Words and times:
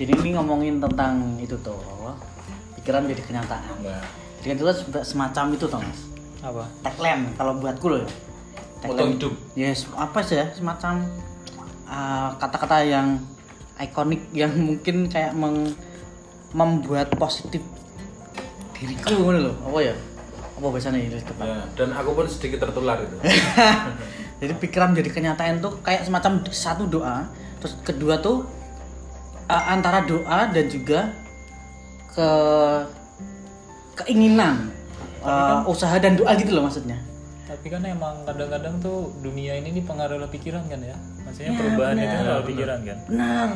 Jadi 0.00 0.16
ini 0.16 0.32
ngomongin 0.32 0.80
tentang 0.80 1.36
itu 1.36 1.52
tuh 1.60 1.76
apa? 1.76 2.16
pikiran 2.80 3.04
jadi 3.04 3.20
kenyataan. 3.20 3.84
Nah, 3.84 4.00
Jadi 4.40 4.46
kan 4.48 4.56
itu 4.56 4.64
kan 4.64 4.76
semacam 5.04 5.44
itu 5.52 5.64
toh 5.68 5.76
mas. 5.76 6.00
Apa? 6.40 6.64
Tagline 6.80 7.36
kalau 7.36 7.60
buatku 7.60 7.86
loh. 7.92 8.00
ya. 8.00 8.08
Moto 8.88 9.04
hidup. 9.12 9.32
Yes, 9.52 9.84
apa 9.92 10.24
sih 10.24 10.40
ya 10.40 10.48
semacam 10.56 11.04
uh, 11.84 12.32
kata-kata 12.40 12.80
yang 12.88 13.20
ikonik 13.76 14.24
yang 14.32 14.56
mungkin 14.72 15.12
kayak 15.12 15.36
meng- 15.36 15.76
membuat 16.56 17.12
positif 17.20 17.60
diriku 18.80 19.20
ngono 19.20 19.52
loh. 19.52 19.56
Apa 19.68 19.78
ya? 19.84 19.94
Apa 20.56 20.66
bahasanya 20.72 20.96
ini 20.96 21.20
tepat? 21.20 21.44
ya, 21.44 21.60
dan 21.76 21.92
aku 21.92 22.16
pun 22.16 22.24
sedikit 22.24 22.64
tertular 22.64 22.96
itu. 23.04 23.16
Jadi 24.40 24.56
pikiran 24.56 24.96
jadi 24.96 25.12
kenyataan 25.12 25.60
tuh 25.60 25.84
kayak 25.84 26.08
semacam 26.08 26.40
satu 26.48 26.88
doa, 26.88 27.28
terus 27.60 27.76
kedua 27.84 28.24
tuh 28.24 28.48
uh, 29.50 29.64
antara 29.74 30.06
doa 30.06 30.46
dan 30.54 30.70
juga 30.70 31.10
ke 32.14 32.30
keinginan 33.98 34.70
uh, 35.26 35.66
usaha 35.66 35.98
dan 35.98 36.14
doa 36.14 36.32
gitu 36.38 36.54
loh 36.54 36.70
maksudnya. 36.70 36.98
Tapi 37.50 37.66
kan 37.66 37.82
emang 37.82 38.22
kadang-kadang 38.22 38.78
tuh 38.78 39.10
dunia 39.26 39.58
ini 39.58 39.74
dipengaruhi 39.74 40.22
oleh 40.22 40.30
pikiran 40.30 40.62
kan 40.70 40.78
ya. 40.86 40.94
Maksudnya 41.26 41.52
perubahan 41.58 41.98
itu 41.98 42.14
kan 42.14 42.26
oleh 42.30 42.46
pikiran 42.46 42.78
kan. 42.86 42.98
Benar. 43.10 43.48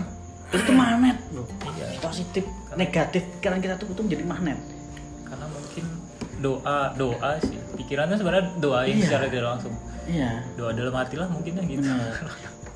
Itu 0.50 0.70
magnet 0.74 1.18
loh. 1.30 1.46
Iya. 1.78 1.86
Positif, 2.02 2.44
negatif 2.74 3.22
pikiran 3.38 3.58
kita 3.62 3.74
tuh 3.78 3.86
itu 3.94 4.02
menjadi 4.02 4.24
magnet. 4.26 4.58
Karena 5.22 5.46
mungkin 5.46 5.84
doa 6.42 6.78
doa 6.98 7.30
sih. 7.46 7.58
Pikirannya 7.78 8.16
sebenarnya 8.18 8.44
doain 8.58 8.98
Iya. 8.98 9.04
secara 9.06 9.24
tidak 9.30 9.48
langsung. 9.56 9.74
Iya. 10.10 10.30
Doa 10.58 10.70
dalam 10.74 10.94
hati 10.94 11.14
lah 11.14 11.28
mungkinnya 11.30 11.62
gitu. 11.64 11.86
Benar. 11.86 12.12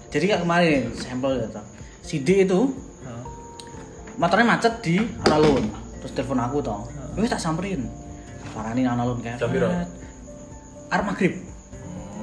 Jadi 0.09 0.25
kayak 0.25 0.43
kemarin 0.47 0.81
sampel 0.97 1.33
gitu. 1.45 1.61
Si 2.01 2.17
D 2.23 2.47
itu. 2.47 2.61
Motornya 4.19 4.47
macet 4.47 4.75
di 4.83 4.99
alun 5.31 5.65
terus 6.03 6.13
telepon 6.13 6.43
aku 6.43 6.59
toh. 6.61 6.83
Gue 7.15 7.27
tak 7.27 7.39
samperin. 7.39 7.87
Parani 8.55 8.83
nang 8.83 8.99
alun 8.99 9.19
kayak 9.23 9.39
Jam 9.39 9.51
piro? 9.51 9.71
arep 10.89 11.05
maghrib 11.05 11.35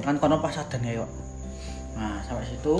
kan 0.02 0.18
kono 0.18 0.38
pas 0.38 0.54
adan 0.54 0.82
ya 0.82 1.02
yuk. 1.02 1.10
Nah 1.96 2.20
sampai 2.22 2.46
situ. 2.46 2.76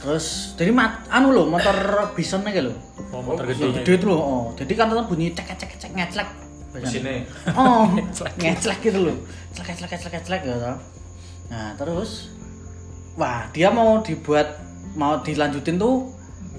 Terus 0.00 0.56
jadi 0.56 0.72
mat 0.72 1.04
anu 1.12 1.30
loh 1.30 1.44
motor 1.46 1.76
bison 2.16 2.40
lo 2.40 2.72
Oh, 3.10 3.20
motor 3.20 3.44
Oh, 3.44 3.48
gede. 3.52 3.84
gede 3.84 3.92
itu 4.00 4.06
loh 4.08 4.20
oh. 4.20 4.44
jadi 4.56 4.72
kan 4.72 4.88
tetap 4.88 5.06
bunyi 5.06 5.32
cek 5.32 5.46
cek 5.56 5.70
cek 5.76 5.92
ngeclek. 5.92 6.28
Mesinnya. 6.70 7.26
oh 7.58 7.90
ngeclek. 8.38 8.78
gitu 8.80 8.98
loh 9.02 9.16
celek 9.52 9.76
celek 9.76 9.98
celek 9.98 10.22
celek 10.24 10.40
gitu. 10.46 10.72
Nah 11.50 11.74
terus 11.76 12.30
wah 13.18 13.44
dia 13.52 13.68
mau 13.68 14.00
dibuat 14.00 14.56
mau 14.96 15.20
dilanjutin 15.20 15.76
tuh 15.76 16.08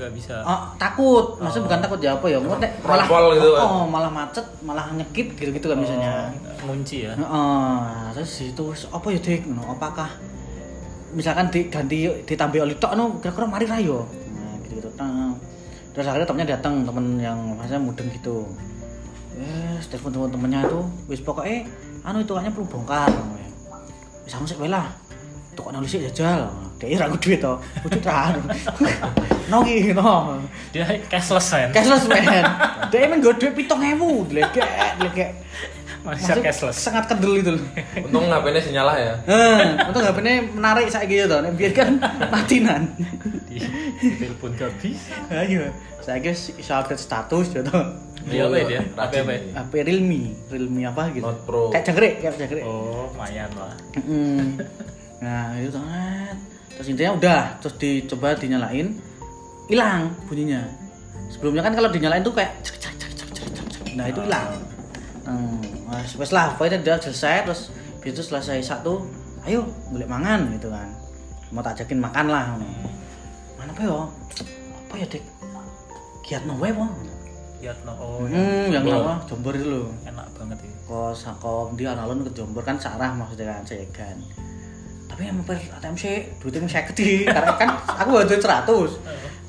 Nggak 0.02 0.14
bisa. 0.18 0.36
Oh, 0.42 0.60
takut, 0.82 1.38
maksudnya 1.38 1.66
bukan 1.70 1.80
takut 1.86 2.00
ya 2.02 2.12
apa 2.18 2.26
ya? 2.26 2.38
Maksudnya 2.42 2.70
malah 2.82 3.06
gitu 3.38 3.50
kan? 3.54 3.62
oh, 3.70 3.86
malah 3.86 4.10
macet, 4.10 4.46
malah 4.66 4.86
nyekit 4.98 5.28
gitu-gitu 5.38 5.70
kan 5.70 5.78
misalnya. 5.78 6.34
Oh, 6.58 6.74
ngunci 6.74 7.06
ya. 7.06 7.14
Heeh, 7.14 7.78
terus 8.18 8.50
itu 8.50 8.64
apa 8.90 9.08
ya 9.14 9.20
Dik? 9.22 9.46
Ngono, 9.46 9.78
apakah 9.78 10.10
misalkan 11.14 11.54
diganti 11.54 12.10
ditambah 12.26 12.66
oli 12.66 12.74
tok 12.82 12.98
no 12.98 13.22
kira-kira 13.22 13.46
mari 13.46 13.70
ra 13.70 13.78
yo. 13.78 14.10
Nah, 14.34 14.58
gitu-gitu. 14.66 14.90
Nah, 14.98 15.38
Terus 15.92 16.08
akhirnya 16.08 16.28
temennya 16.28 16.50
datang, 16.56 16.88
temen 16.88 17.20
yang 17.20 17.40
maksudnya 17.60 17.82
mudeng 17.84 18.08
gitu. 18.16 18.48
Yes, 19.36 19.92
telepon 19.92 20.16
temen-temennya 20.16 20.60
itu, 20.72 20.80
wis 21.12 21.20
pokoknya 21.20 21.68
anu 22.08 22.24
itu 22.24 22.34
hanya 22.40 22.52
perlu 22.56 22.68
bongkar. 22.68 23.12
Wis 24.24 24.56
wae 24.56 24.72
lah. 24.72 24.88
Tukang 25.52 25.76
nulis 25.76 25.92
jajal. 25.92 26.48
Dia 26.80 26.98
ra 26.98 27.12
duit 27.12 27.40
to. 27.44 27.54
Kudu 27.84 28.00
ra. 28.02 28.34
No 29.52 29.62
ki, 29.68 29.92
no. 29.92 30.40
Dia 30.72 30.88
cashless 31.12 31.52
kan. 31.52 31.70
Cashless 31.76 32.08
men. 32.08 32.46
Dia 32.88 33.00
emang 33.06 33.20
gue 33.20 33.36
duit 33.36 33.54
pitung 33.54 33.84
ewu, 33.84 34.24
dilegek, 34.32 34.64
dilegek. 34.98 35.32
Masih 36.02 36.42
cashless. 36.42 36.76
Sangat 36.82 37.12
kendel 37.12 37.44
itu. 37.44 37.54
Untung 38.02 38.26
HP-nya 38.26 38.82
ya. 38.98 39.14
Eh, 39.28 39.66
untung 39.86 40.02
nggak 40.02 40.16
bener 40.18 40.34
menarik 40.50 40.88
saya 40.90 41.06
gitu 41.06 41.30
tuh. 41.30 41.40
Nek 41.46 41.54
biar 41.54 41.72
kan 41.76 42.00
matinan. 42.34 42.82
Di 43.46 43.60
telepon 44.18 44.58
gak 44.58 44.72
bisa. 44.82 45.14
Ayo, 45.30 45.70
saya 46.02 46.18
guys 46.18 46.50
bisa 46.58 46.82
update 46.82 47.04
status 47.04 47.54
gitu. 47.54 47.70
Dia 48.26 48.46
apa 48.46 48.56
ya 48.58 48.66
dia? 48.66 48.82
Apa 48.98 49.10
Rajin 49.10 49.22
apa? 49.22 49.32
nih. 49.34 49.42
Apa 49.58 49.76
Realme, 49.82 50.24
Realme 50.50 50.82
apa 50.86 51.04
gitu. 51.14 51.26
Note 51.26 51.42
Pro. 51.46 51.62
Kayak 51.74 51.84
jangkrik, 51.90 52.14
kayak 52.22 52.34
jangkrik. 52.38 52.66
Oh, 52.66 53.10
lumayan 53.14 53.50
lah. 53.58 53.74
Nah, 55.22 55.54
itu 55.56 55.70
banget. 55.72 56.38
Terus 56.76 56.88
intinya 56.90 57.12
udah, 57.14 57.42
terus 57.62 57.76
dicoba 57.78 58.34
dinyalain, 58.34 58.98
hilang 59.70 60.10
bunyinya. 60.26 60.66
Sebelumnya 61.30 61.62
kan 61.62 61.74
kalau 61.78 61.90
dinyalain 61.94 62.26
tuh 62.26 62.34
kayak 62.34 62.58
cek 62.66 62.78
cek 62.82 62.94
cek 62.98 63.12
cek 63.14 63.30
cek 63.32 63.48
cek. 63.70 63.84
Nah, 63.94 64.06
itu 64.10 64.20
hilang. 64.26 64.50
Hmm, 65.22 65.62
nah, 65.86 66.02
wes 66.02 66.32
lah, 66.34 66.58
pokoknya 66.58 66.82
udah 66.82 66.98
selesai 66.98 67.46
terus 67.46 67.62
itu 68.02 68.18
selesai 68.18 68.58
satu, 68.66 69.06
ayo 69.46 69.62
boleh 69.94 70.10
mangan 70.10 70.50
gitu 70.58 70.74
kan. 70.74 70.90
Mau 71.54 71.62
tak 71.62 71.78
ajakin 71.78 72.02
makan 72.02 72.26
lah. 72.34 72.58
Mana 73.60 73.70
apa 73.70 73.82
ya? 73.86 73.94
Apa 74.90 74.94
ya, 74.98 75.06
Dik? 75.06 75.24
Kiat 76.26 76.50
no 76.50 76.58
Bang. 76.58 76.90
Lihat 77.62 77.78
no. 77.86 77.94
Oh, 77.94 78.26
Hmm, 78.26 78.74
yang 78.74 78.82
apa? 78.90 79.22
Jombor 79.30 79.54
itu 79.54 79.70
loh. 79.70 79.94
enak 80.02 80.26
banget 80.34 80.58
ya. 80.66 80.74
kok 80.90 81.14
sako 81.14 81.70
di 81.78 81.86
alun 81.86 82.26
ke 82.26 82.34
Jombor 82.34 82.66
kan 82.66 82.76
sarah 82.82 83.14
maksudnya 83.14 83.54
kan 83.54 83.64
saya 83.64 83.86
kan 83.94 84.18
tapi 85.12 85.28
yang 85.28 85.36
mampir 85.36 85.60
ATM 85.60 85.96
sih 86.00 86.24
duitnya 86.40 86.72
saya 86.72 86.88
gede 86.88 87.28
karena 87.28 87.54
kan 87.60 87.70
aku 88.00 88.10
bawa 88.16 88.24
duit 88.24 88.40
seratus. 88.40 88.92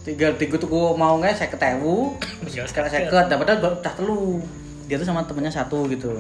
Tinggal 0.03 0.35
tiga 0.35 0.59
tuku 0.59 0.99
mau 0.99 1.15
nggak 1.23 1.39
saya 1.39 1.47
ketewu 1.47 2.19
Tinggal 2.43 2.67
sekarang 2.67 2.91
saya 2.91 3.07
ket 3.07 3.31
dapat 3.31 3.63
baru 3.63 3.79
udah 3.79 3.95
telu. 3.95 4.43
Dia 4.91 4.99
tuh 4.99 5.07
sama 5.07 5.23
temennya 5.23 5.55
satu 5.55 5.87
gitu. 5.87 6.19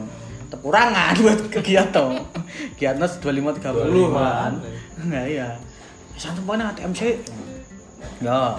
Kekurangan 0.54 1.18
buat 1.26 1.40
kegiatan 1.50 2.22
kegiatan 2.78 3.02
dua 3.18 3.32
lima 3.34 3.50
tiga 3.58 3.74
puluh 3.74 4.14
25. 4.14 4.14
kan. 4.14 4.52
nggak 5.10 5.24
iya. 5.26 5.48
Santai 6.14 6.46
pokoknya 6.46 6.70
ATM 6.70 6.92
sih. 6.94 7.12
Ya. 8.22 8.54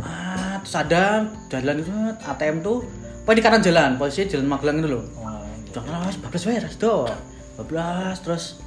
Ah, 0.00 0.54
terus 0.62 0.76
ada 0.78 1.26
jalan 1.50 1.76
itu 1.82 1.90
ATM 2.22 2.56
tuh 2.62 2.86
pokoknya 3.26 3.34
di 3.34 3.42
kanan 3.42 3.62
jalan. 3.66 3.90
Posisi 3.98 4.30
jalan 4.30 4.46
Magelang 4.46 4.78
itu 4.78 4.88
loh. 4.94 5.02
Oh, 5.18 5.42
Jangan 5.74 6.06
lah, 6.06 6.14
bablas 6.22 6.46
wae 6.46 6.62
ras 6.62 6.78
do. 6.78 7.10
Bablas 7.58 8.22
terus 8.22 8.62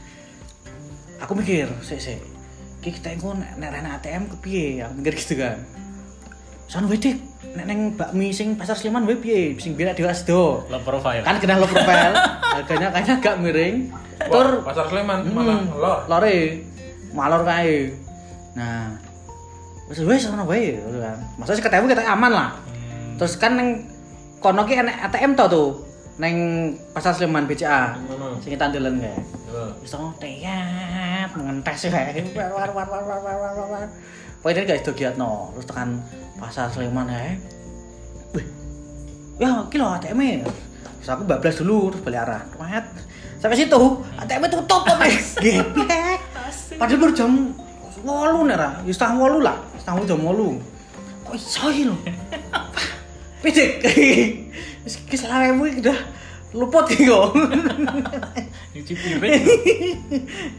aku 1.23 1.39
mikir, 1.39 1.71
sik 1.79 1.99
sik. 1.99 2.19
Ki 2.83 2.91
kita 2.91 3.15
engko 3.15 3.31
nek 3.33 3.55
ATM 4.03 4.27
kepiye? 4.27 4.83
Aku 4.83 4.99
mikir 4.99 5.15
gitu 5.15 5.39
kan. 5.39 5.63
San 6.67 6.87
wae 6.87 6.99
dik, 6.99 7.15
nek 7.55 7.65
neng 7.69 7.95
bakmi 7.95 8.35
sing 8.35 8.59
pasar 8.59 8.75
Sleman 8.75 9.07
wae 9.07 9.15
piye? 9.15 9.55
Sing 9.55 9.79
biar 9.79 9.95
dewa 9.95 10.11
do. 10.11 10.67
low 10.67 10.81
profile. 10.83 11.23
Kan 11.23 11.39
kena 11.39 11.59
lo 11.59 11.67
profile, 11.67 12.11
harganya 12.41 12.91
kayaknya 12.91 13.13
agak 13.23 13.35
miring. 13.39 13.75
Tur 14.23 14.63
Pasar 14.63 14.87
Sleman 14.87 15.27
malah 15.31 15.59
Hmm, 15.63 15.79
lor. 15.79 15.99
lore. 16.07 16.63
Malor 17.13 17.41
kae. 17.43 17.91
Nah, 18.57 18.95
wis 19.91 19.99
wis 20.01 20.27
ono 20.27 20.43
wae 20.43 20.75
gitu 20.79 20.99
kan. 20.99 21.17
Maksudnya 21.39 21.63
ketemu 21.63 21.85
kita 21.91 22.03
aman 22.07 22.31
lah. 22.31 22.49
Hmm, 22.57 23.15
Terus 23.19 23.35
kan 23.37 23.55
neng 23.55 23.69
kono 24.39 24.63
ki 24.63 24.79
enek 24.79 25.07
ATM 25.11 25.35
to 25.39 25.45
tuh. 25.47 25.69
Neng 26.19 26.35
Pasar 26.93 27.13
Sleman 27.13 27.45
BCA. 27.45 27.95
Hmm. 27.95 28.39
Sing 28.41 28.55
tandelan 28.57 28.97
kae. 28.97 29.17
Wis 29.83 29.91
tau 29.93 30.09
teyat 30.17 31.12
ngentes 31.39 31.89
kae. 31.89 32.21
War 32.35 32.51
war 32.53 32.69
war 32.73 33.01
war 33.05 33.19
war 33.21 33.37
war 33.41 33.67
war. 33.69 33.85
Pokoknya 34.43 34.67
guys 34.67 34.83
do 34.85 34.91
giatno. 34.93 35.49
Terus 35.57 35.65
tekan 35.65 35.89
Pasar 36.37 36.67
Sleman 36.69 37.09
kae. 37.09 37.39
Wih. 38.37 38.45
Ya, 39.41 39.65
ki 39.71 39.75
lho 39.81 39.87
ATM. 39.97 40.45
Terus 40.45 41.09
aku 41.09 41.23
bablas 41.25 41.57
dulu 41.57 41.89
terus 41.93 42.01
balik 42.05 42.21
arah. 42.27 42.43
Mat. 42.61 42.85
Sampai 43.41 43.59
situ 43.59 43.81
ATM 44.19 44.43
tutup 44.47 44.81
kok, 44.87 44.97
Mas. 44.99 45.35
Geblek. 45.43 46.19
Padahal 46.79 46.99
baru 46.99 47.13
jam 47.13 47.31
8 48.03 48.49
nih, 48.49 48.55
Ra. 48.57 48.69
Ya 48.83 48.91
setengah 48.91 49.15
8 49.39 49.47
lah. 49.47 49.57
Setengah 49.79 50.03
8 50.03 50.09
jam 50.09 50.19
8. 50.23 51.27
Kok 51.27 51.33
iso 51.35 51.63
iki 51.71 51.83
lho? 51.87 51.95
Pidik. 53.43 53.71
Wis 54.83 55.23
udah 55.23 55.99
luput 56.53 56.85
iki 56.93 57.09
kok. 57.09 57.33
Nyuci 58.77 58.93
piring. 58.93 59.43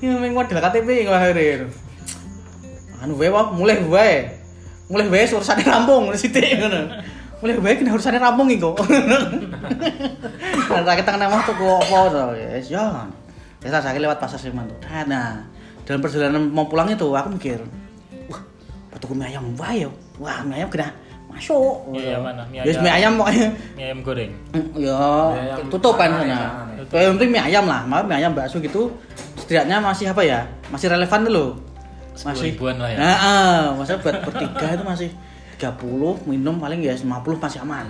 Ya 0.02 0.19
ming 0.19 0.35
model 0.35 0.58
KTP 0.58 1.06
kok 1.06 1.14
akhirnya. 1.14 1.70
Anu 3.00 3.14
wae 3.14 3.31
wae 3.31 3.44
mulai 3.55 3.79
wae. 3.87 4.14
Mulai 4.91 5.06
wae 5.08 5.25
urusane 5.31 5.62
rampung 5.62 6.11
sithik 6.19 6.58
ngono. 6.58 7.00
Mulai 7.38 7.56
wae 7.62 7.75
kena 7.79 7.94
urusane 7.94 8.19
rampung 8.19 8.50
iki 8.50 8.58
kok. 8.61 8.75
Nah, 10.64 10.81
tak 10.82 10.96
kita 11.05 11.11
kena 11.14 11.31
waktu 11.31 11.52
kok 11.55 11.81
apa 11.87 11.99
to, 12.11 12.23
guys. 12.35 12.67
Ya. 12.67 13.06
Kita 13.62 13.79
sakit 13.79 14.00
lewat 14.02 14.19
pasar 14.19 14.37
Sleman 14.40 14.67
tuh. 14.67 14.79
Nah, 15.06 15.47
dalam 15.87 16.00
perjalanan 16.02 16.50
mau 16.50 16.67
pulang 16.67 16.88
itu 16.90 17.05
aku 17.12 17.29
mikir, 17.37 17.61
wah, 18.26 18.40
tuku 18.99 19.14
mie 19.14 19.31
ayam 19.31 19.55
wae 19.55 19.87
yo. 19.87 19.90
Wah, 20.19 20.43
mie 20.43 20.58
ayam 20.58 20.69
kena 20.73 20.90
masuk. 21.35 21.91
Mie 21.91 22.15
ayam 22.15 22.23
mana? 22.23 22.43
Mie 22.47 22.61
ayam. 22.63 22.81
mie 22.81 22.93
ayam 22.95 23.13
pokoknya. 23.19 23.49
Mie 23.75 23.85
ayam 23.91 23.99
goreng. 24.07 24.33
Ya, 24.79 25.03
Mie 25.35 25.43
ayam 25.51 25.67
tutup 25.69 25.95
kan 25.99 26.11
tanah, 26.15 26.23
sana. 26.25 26.85
Kayak 26.89 27.03
yang 27.03 27.15
penting 27.19 27.31
mie 27.35 27.43
ayam 27.43 27.65
lah, 27.67 27.81
malah 27.85 28.05
mie 28.07 28.17
ayam 28.23 28.33
bakso 28.33 28.63
gitu. 28.63 28.95
Setidaknya 29.37 29.83
masih 29.83 30.07
apa 30.15 30.23
ya? 30.23 30.47
Masih 30.71 30.87
relevan 30.89 31.21
tuh 31.27 31.33
loh. 31.35 31.51
Sepuluh 32.15 32.47
ribuan 32.47 32.77
lah 32.79 32.91
ya. 32.95 32.97
Nah, 33.03 33.17
ah, 33.19 33.61
masa 33.75 33.99
buat 33.99 34.23
bertiga 34.23 34.67
itu 34.79 34.85
masih 34.87 35.11
30 35.59 36.27
minum 36.27 36.59
paling 36.59 36.83
ya 36.83 36.95
50 36.95 37.39
masih 37.39 37.63
aman 37.63 37.87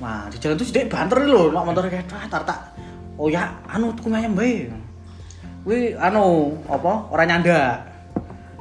nah 0.00 0.24
di 0.32 0.40
jalan 0.40 0.56
tuh 0.56 0.64
sedek 0.64 0.88
banter 0.88 1.28
lho 1.28 1.52
mak 1.52 1.60
motor 1.68 1.84
kayak 1.84 2.08
"Wah, 2.08 2.24
tar 2.24 2.40
tak 2.40 2.72
oh 3.20 3.28
ya 3.28 3.52
anu 3.68 3.92
tuku 3.92 4.08
ayam 4.16 4.32
bae 4.32 4.64
Wih, 5.60 5.92
anu 6.00 6.56
apa 6.72 7.12
orang 7.12 7.28
nyanda 7.36 7.76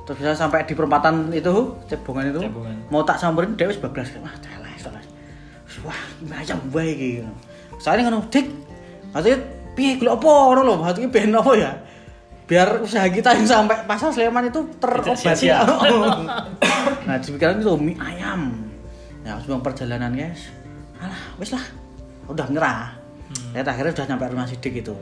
terus 0.10 0.26
bisa 0.26 0.34
sampai 0.34 0.66
di 0.66 0.74
perempatan 0.74 1.30
itu 1.30 1.78
cebongan 1.86 2.34
itu 2.34 2.42
Cebongan. 2.50 2.90
mau 2.90 3.06
tak 3.06 3.22
samperin 3.22 3.54
dia 3.54 3.70
wis 3.70 3.78
bablas. 3.78 4.10
Wah 4.26 4.34
teles 4.42 4.82
teles 4.82 5.06
wah 5.86 6.00
ayam 6.34 6.58
bae 6.74 6.90
iki. 6.98 7.22
Soalnya 7.78 8.10
kan 8.10 8.18
dik 8.34 8.50
katanya 9.14 9.38
piye 9.78 10.02
golek 10.02 10.18
apa 10.18 10.26
ngono 10.26 10.62
lho? 10.66 10.76
Hati 10.82 11.06
ben 11.06 11.30
apa 11.30 11.54
ya? 11.54 11.72
Biar 12.50 12.82
usaha 12.82 13.06
kita 13.06 13.38
yang 13.38 13.46
sampai 13.46 13.86
pasar 13.86 14.10
Sleman 14.10 14.50
itu 14.50 14.66
terobati. 14.82 15.46
nah 17.06 17.16
di 17.22 17.30
pikiran 17.30 17.62
itu 17.62 17.74
mie 17.78 17.94
ayam. 18.02 18.50
Ya 19.22 19.38
sebelum 19.46 19.62
perjalanan 19.62 20.10
guys. 20.18 20.50
Alah 20.98 21.22
wis 21.38 21.54
lah. 21.54 21.62
Udah 22.26 22.50
nyerah 22.50 22.98
Hmm. 23.30 23.54
Lihat 23.54 23.68
akhirnya 23.70 23.94
udah 23.94 24.06
nyampe 24.10 24.26
rumah 24.34 24.48
sidik 24.50 24.82
itu. 24.82 24.96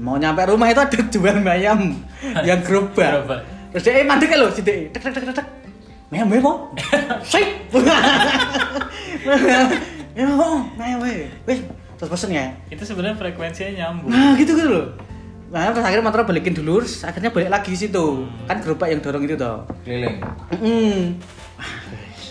Mau 0.00 0.16
nyampe 0.16 0.40
rumah 0.48 0.72
itu 0.72 0.80
ada 0.80 0.96
jual 1.12 1.44
ayam 1.44 1.92
yang 2.48 2.64
Gerobak. 2.64 3.44
Terus 3.76 3.92
dia 3.92 4.00
eh 4.00 4.08
mandek 4.08 4.32
lho 4.32 4.48
sidik 4.48 4.88
tek 4.96 5.04
tek 5.04 5.12
tek 5.12 5.24
tek 5.28 5.36
tek 5.36 5.46
mie 6.08 6.24
ayam 6.24 6.32
po 6.40 6.72
sip 7.28 7.44
ya 10.16 10.24
oh 10.32 10.64
mie 10.80 10.84
ayam 10.88 11.04
wae. 11.04 11.28
wis 11.44 11.60
terus 12.00 12.08
pesen 12.08 12.32
ya 12.32 12.56
itu 12.72 12.80
sebenarnya 12.88 13.20
frekuensinya 13.20 13.72
nyambung 13.76 14.08
Nah 14.08 14.32
gitu 14.40 14.56
gitu 14.56 14.68
loh. 14.72 14.86
Nah 15.52 15.70
terus 15.76 15.84
akhirnya 15.84 16.04
motor 16.08 16.26
balikin 16.26 16.56
dulu, 16.58 16.82
terus 16.82 17.06
akhirnya 17.06 17.30
balik 17.30 17.52
lagi 17.52 17.70
di 17.70 17.78
situ. 17.78 18.26
Kan 18.50 18.58
gerobak 18.66 18.90
yang 18.90 18.98
dorong 18.98 19.30
itu 19.30 19.38
toh. 19.38 19.62
Keliling. 19.86 20.18
Mm. 20.58 21.22
Guys. 21.62 22.24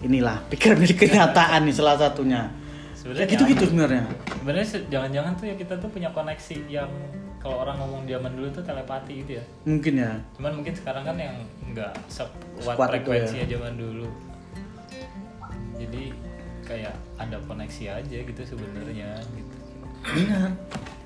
Inilah 0.00 0.40
pikiran 0.48 0.80
dari 0.80 0.96
kenyataan 0.96 1.60
nih 1.68 1.74
salah 1.76 2.00
satunya. 2.00 2.48
sebenarnya 2.96 3.26
gitu 3.28 3.42
gitu 3.44 3.68
nyambung. 3.68 3.68
sebenarnya. 3.68 4.04
sebenarnya 4.32 4.66
se- 4.66 4.86
jangan-jangan 4.88 5.32
tuh 5.36 5.44
ya 5.44 5.54
kita 5.60 5.74
tuh 5.76 5.88
punya 5.92 6.08
koneksi 6.16 6.56
yang 6.72 6.88
kalau 7.44 7.60
orang 7.60 7.76
ngomong 7.76 8.02
zaman 8.04 8.32
dulu 8.32 8.48
tuh 8.50 8.64
telepati 8.64 9.12
gitu 9.20 9.32
ya 9.36 9.44
Mungkin 9.62 9.94
ya. 9.94 10.12
cuman 10.34 10.52
mungkin 10.56 10.72
sekarang 10.72 11.04
kan 11.04 11.16
yang 11.16 11.36
nggak 11.70 11.92
sekuat 12.08 12.76
frekuensinya 12.88 13.44
ya. 13.44 13.52
zaman 13.52 13.76
dulu 13.76 14.08
jadi 15.76 16.02
kayak 16.64 16.94
ada 17.20 17.36
koneksi 17.44 17.84
aja 17.92 18.16
gitu 18.24 18.40
sebenarnya 18.42 19.20
gitu 19.30 19.54
Benar. 20.04 20.50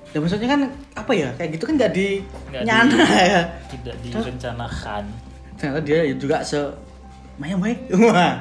Ya 0.09 0.17
maksudnya 0.17 0.49
kan 0.49 0.61
apa 0.91 1.11
ya? 1.13 1.29
Kayak 1.37 1.49
gitu 1.53 1.63
kan 1.67 1.75
nggak 1.77 1.93
di 1.93 2.07
Nggak 2.49 2.61
di- 2.61 2.67
nyana 2.67 2.97
ya. 3.35 3.41
tidak 3.69 3.95
direncanakan 4.01 5.03
Ternyata 5.55 5.79
dia 5.83 5.99
juga 6.15 6.39
se 6.41 6.59
Maya. 7.37 7.55
Wah. 7.55 8.35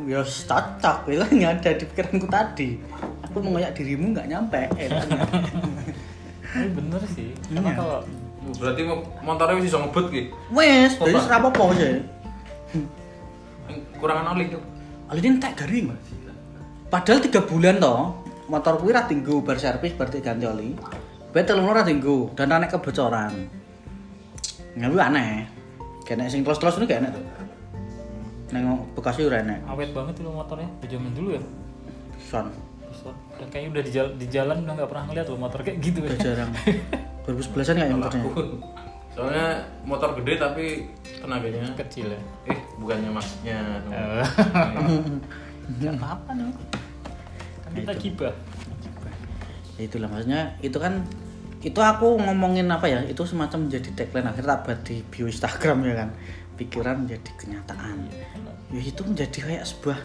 Ya 0.00 0.22
cocok, 0.24 0.96
itu 1.06 1.26
yang 1.36 1.52
ada 1.52 1.70
di 1.70 1.84
pikiranku 1.84 2.26
tadi. 2.26 2.78
Aku 3.22 3.38
mengoyak 3.38 3.74
dirimu 3.74 4.10
nggak 4.10 4.26
nyampe. 4.26 4.62
Eh, 4.74 4.88
tapi 6.50 6.68
bener 6.70 7.02
sih 7.06 7.30
karena 7.46 7.62
Iya. 7.64 7.76
kalau 7.76 7.98
Berarti 8.40 8.82
mo- 8.82 9.04
motornya 9.20 9.60
bisa 9.60 9.76
ngebut 9.76 10.06
gitu. 10.08 10.32
Wes, 10.50 10.96
jadi 10.96 11.12
Opa. 11.12 11.20
serapopo 11.20 11.76
sih. 11.76 12.00
Kurangan 13.94 14.32
oli 14.32 14.48
tuh. 14.48 14.62
Oli 15.06 15.20
ini 15.20 15.36
tak 15.36 15.54
garing. 15.56 15.92
Padahal 16.88 17.20
tiga 17.20 17.44
bulan 17.44 17.76
toh, 17.76 18.16
motor 18.48 18.74
kuwi 18.76 18.90
ra 18.90 19.04
tinggu 19.04 19.38
bar 19.40 19.54
servis 19.56 19.92
berarti 19.92 20.18
ganti 20.18 20.42
oli. 20.42 20.72
Bae 21.30 21.44
telung 21.44 21.68
ora 21.68 21.84
tinggu 21.84 22.32
dan 22.32 22.50
aneh 22.50 22.66
kebocoran. 22.66 23.46
Nggak 24.72 24.88
kuwi 24.88 25.02
aneh. 25.04 25.32
Kene 26.02 26.26
sing 26.26 26.40
terus-terus 26.40 26.80
ini 26.80 26.88
gak 26.88 27.00
enak 27.00 27.12
tuh. 27.12 27.24
Neng 28.50 28.64
Bekasi 28.90 29.22
ora 29.22 29.38
enak. 29.38 29.62
awet 29.68 29.92
banget 29.92 30.16
itu 30.16 30.26
motornya 30.26 30.66
di 30.80 30.86
zaman 30.88 31.12
dulu 31.12 31.38
ya 31.38 31.42
Son. 32.20 32.50
Dan 33.40 33.46
kayaknya 33.48 33.70
udah 33.72 33.82
di 33.82 33.92
jalan, 33.92 34.12
di 34.20 34.26
jalan 34.28 34.56
udah 34.60 34.74
nggak 34.76 34.90
pernah 34.92 35.04
ngeliat 35.08 35.26
loh 35.32 35.38
motor 35.40 35.58
kayak 35.64 35.78
gitu 35.80 35.98
udah 36.04 36.12
ya. 36.12 36.20
jarang. 36.20 36.50
2011-an 37.24 37.74
kayak 37.80 37.92
motornya. 37.96 38.24
Soalnya 39.10 39.46
motor 39.82 40.08
gede 40.20 40.32
tapi 40.36 40.64
tenaganya 41.18 41.72
kecil 41.74 42.12
ya? 42.12 42.20
Eh 42.46 42.58
bukannya 42.76 43.10
maksudnya 43.10 43.58
Eh. 43.88 44.24
nggak 45.80 45.94
apa-apa 45.96 46.30
dong 46.34 46.50
kan 47.62 47.70
kita 47.72 47.92
gibah 47.96 48.34
Ya 49.78 49.86
itulah 49.86 50.10
maksudnya 50.10 50.58
itu 50.60 50.76
kan 50.76 51.06
itu 51.60 51.76
aku 51.76 52.20
ngomongin 52.20 52.68
apa 52.68 52.84
ya 52.84 53.00
itu 53.04 53.24
semacam 53.24 53.68
menjadi 53.68 53.88
tagline 53.94 54.28
akhirnya 54.28 54.56
tak 54.56 54.60
buat 54.66 54.80
di 54.84 54.96
bio 55.08 55.24
Instagram 55.24 55.78
ya 55.84 55.94
kan. 56.04 56.08
Pikiran 56.56 56.96
menjadi 57.04 57.30
kenyataan. 57.36 57.96
Ya 58.68 58.80
itu 58.80 59.00
menjadi 59.00 59.38
kayak 59.40 59.64
sebuah 59.64 59.98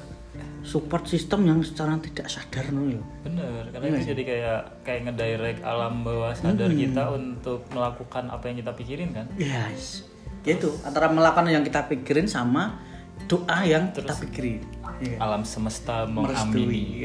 support 0.65 1.06
system 1.06 1.45
yang 1.45 1.62
secara 1.62 1.95
tidak 1.97 2.25
sadar 2.25 2.67
nih 2.67 2.97
bener 3.21 3.69
karena 3.69 3.85
Iya. 3.85 3.91
itu 3.91 4.00
sih. 4.00 4.09
jadi 4.12 4.21
kayak 4.25 4.59
kayak 4.81 5.01
ngedirect 5.06 5.62
alam 5.62 6.01
bawah 6.01 6.33
sadar 6.33 6.67
kita 6.67 7.03
untuk 7.12 7.62
melakukan 7.69 8.27
apa 8.27 8.44
yang 8.45 8.57
kita 8.57 8.71
pikirin 8.73 9.09
kan? 9.12 9.25
Yes. 9.35 10.01
Ya 10.41 10.57
itu 10.57 10.73
antara 10.81 11.07
melakukan 11.07 11.45
yang 11.47 11.62
kita 11.62 11.85
pikirin 11.85 12.25
sama 12.25 12.81
doa 13.25 13.62
yang 13.62 13.89
kita 13.89 14.09
Terus- 14.09 14.21
pikirin 14.25 14.62
Iya. 14.95 15.18
alam 15.19 15.44
semesta 15.44 16.07
mengamini 16.07 17.03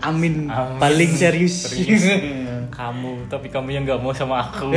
amin 0.00 0.50
Amin. 0.50 0.78
paling 0.78 1.10
serius, 1.10 1.70
Serius. 1.70 2.02
kamu 2.74 3.30
tapi 3.30 3.46
kamu 3.46 3.70
yang 3.70 3.82
nggak 3.84 3.98
mau 3.98 4.10
sama 4.10 4.42
aku 4.42 4.74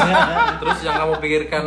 Terus 0.60 0.78
yang 0.82 0.98
kamu 0.98 1.12
pikirkan 1.16 1.64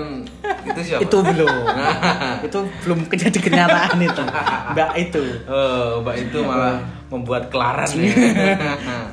itu 0.66 0.80
siapa? 0.84 1.02
itu 1.02 1.18
belum 1.18 1.56
itu 2.46 2.60
belum 2.84 2.98
jadi 3.08 3.40
kenyataan 3.40 3.98
itu 3.98 4.24
mbak 4.70 4.92
itu 4.98 5.24
Oh, 5.46 6.04
Mbak 6.04 6.16
itu 6.22 6.38
malah 6.42 6.78
membuat 7.08 7.48
kelaran 7.48 7.88
ya. 7.96 8.12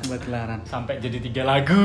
buat 0.03 0.23
laran 0.27 0.59
sampai 0.63 0.99
jadi 0.99 1.17
tiga 1.17 1.41
lagu 1.43 1.79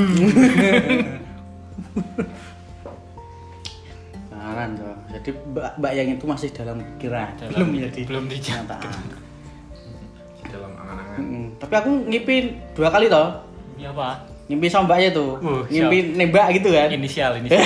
Laran 4.32 4.70
tuh. 4.74 4.91
Jadi 5.22 5.38
mbak, 5.48 5.78
mbak 5.78 5.92
yang 5.94 6.08
itu 6.10 6.24
masih 6.26 6.50
dalam 6.50 6.76
pikiran, 6.90 7.30
Dalam- 7.36 7.54
belum 7.54 7.68
jadi 7.80 8.00
belum 8.04 8.24
kenyataan. 8.26 9.02
Dalam 10.44 10.70
angan-angan. 10.74 11.18
Tapi 11.56 11.74
aku 11.76 11.90
ngimpi 12.04 12.34
dua 12.74 12.90
kali 12.90 13.06
toh. 13.06 13.38
ini 13.72 13.86
apa 13.86 14.26
Ngimpi 14.42 14.66
sama 14.66 14.84
mbaknya 14.84 15.14
tuh. 15.14 15.38
Uh, 15.38 15.62
ngimpi 15.64 16.12
nembak 16.12 16.50
gitu 16.52 16.74
kan. 16.74 16.90
inisial 16.90 17.32
inisial 17.38 17.62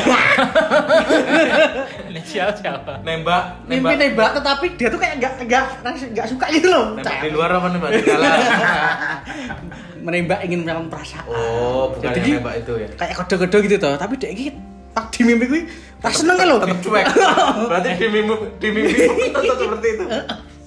inisial 2.06 2.48
siapa 2.52 3.00
Nembak, 3.00 3.64
Ngimpi 3.64 3.80
nembak. 3.88 3.98
nembak 4.04 4.30
tetapi 4.36 4.66
dia 4.76 4.88
tuh 4.88 5.00
kayak 5.00 5.14
nggak 5.16 5.32
nggak 5.42 5.64
nggak 6.12 6.26
suka 6.28 6.46
gitu 6.52 6.68
loh. 6.68 6.92
Nembak 6.94 7.16
di 7.18 7.30
luar 7.32 7.48
apa 7.50 7.66
nembak 7.68 7.90
di 7.90 8.02
dalam? 8.04 8.28
Menembak 10.06 10.38
ingin 10.44 10.62
melakukan 10.62 10.86
perasaan. 10.86 11.26
Oh, 11.26 11.90
bukan 11.90 12.12
Jadi 12.12 12.28
nembak 12.36 12.54
itu 12.60 12.72
ya. 12.76 12.88
kayak 12.94 13.14
kode-kode 13.16 13.56
gitu 13.64 13.76
toh. 13.80 13.96
Tapi 13.96 14.14
dia 14.14 14.30
gitu 14.30 14.60
pas 14.96 15.04
di 15.06 15.22
mimpi 15.22 15.44
gue 15.46 15.62
pas 15.98 16.08
seneng 16.08 16.34
kan 16.34 16.46
loh. 16.46 16.58
Tetap 16.58 16.78
cuek. 16.80 17.04
Berarti 17.68 17.88
di 18.00 18.06
mimpi 18.08 18.34
di 18.56 18.68
mimpi 18.70 18.92
tetap 19.28 19.56
seperti 19.62 19.88
itu. 19.92 20.04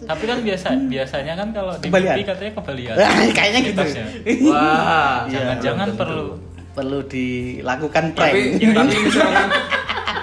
tapi 0.01 0.23
kan 0.23 0.39
biasa 0.39 0.67
biasanya 0.85 1.33
kan 1.35 1.47
kalau 1.51 1.73
di 1.75 1.85
Kebalian. 1.85 2.15
mimpi 2.15 2.23
katanya 2.23 2.51
kebalian 2.55 2.95
Kayaknya 3.29 3.59
gitu. 3.63 3.81
Mitosnya. 3.83 4.05
Wah, 4.45 5.17
Iya, 5.25 5.33
jangan-jangan 5.33 5.87
perlu 5.95 6.27
Perlu 6.69 6.99
dilakukan 7.03 8.05
prank. 8.13 8.33
Tapi 8.33 8.41
tapi 8.69 8.95
misalkan 9.01 9.47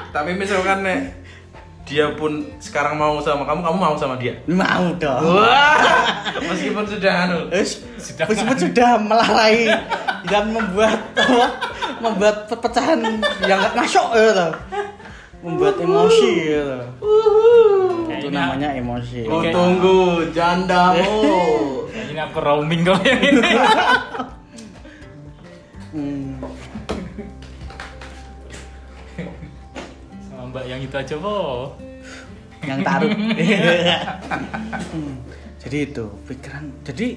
tapi 0.09 0.31
misalkan 0.33 0.79
nek 0.81 1.01
dia 1.85 2.11
pun 2.11 2.33
sekarang 2.59 2.97
mau 2.97 3.21
sama 3.21 3.45
kamu, 3.45 3.61
kamu 3.63 3.77
mau 3.77 3.95
sama 3.95 4.15
dia. 4.17 4.35
Mau 4.45 4.91
dong. 4.97 5.23
Wah, 5.23 6.19
meskipun 6.51 6.83
sudah 6.83 7.13
anu. 7.25 7.39
Sudah. 7.95 8.27
meskipun 8.27 8.57
sudah 8.59 8.91
melarai 8.99 9.71
dan 10.25 10.51
membuat 10.51 10.99
apa, 11.15 11.47
membuat 11.99 12.47
perpecahan 12.47 12.99
yang 13.43 13.59
nggak 13.59 13.75
masuk 13.75 14.09
ya 14.13 14.31
toh. 14.33 14.53
membuat 15.39 15.77
emosi 15.79 16.31
gitu. 16.43 16.77
itu 16.77 17.13
Kayaknya- 18.09 18.33
namanya 18.33 18.69
emosi 18.75 19.21
Oh, 19.27 19.43
tunggu, 19.47 19.99
jandamu. 20.31 21.23
ini 21.93 22.19
aku 22.19 22.39
roaming 22.39 22.83
kalau 22.83 23.03
yang 23.05 23.21
ini 23.23 23.53
Hmm. 25.89 26.37
sama 30.23 30.45
mbak 30.47 30.65
yang 30.67 30.77
itu 30.79 30.93
aja 30.93 31.17
po 31.17 31.73
yang 32.61 32.81
taruh 32.83 33.09
Hmm. 34.87 35.15
jadi 35.59 35.77
itu 35.85 36.05
pikiran 36.27 36.69
jadi 36.83 37.17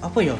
apa 0.00 0.18
ya 0.20 0.36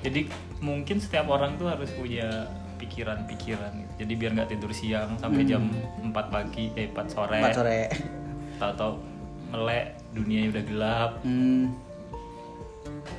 jadi 0.00 0.30
mungkin 0.60 0.96
setiap 0.96 1.26
orang 1.26 1.56
tuh 1.56 1.66
harus 1.66 1.90
punya 1.90 2.46
pikiran-pikiran 2.80 3.70
gitu. 3.76 3.92
jadi 4.00 4.12
biar 4.16 4.30
nggak 4.34 4.50
tidur 4.50 4.72
siang 4.72 5.12
sampai 5.20 5.44
jam 5.44 5.68
4 6.00 6.10
pagi 6.10 6.72
eh 6.74 6.88
4 6.88 7.12
sore. 7.12 7.38
Empat 7.38 7.54
sore. 7.54 7.80
Tahu-tahu 8.56 8.92
melek 9.52 9.86
dunia 10.10 10.48
udah 10.48 10.64
gelap. 10.64 11.10
Hmm, 11.20 11.76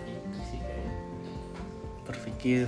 itu 0.10 0.40
sih 0.50 0.60
kayak 0.60 0.92
berpikir. 2.04 2.66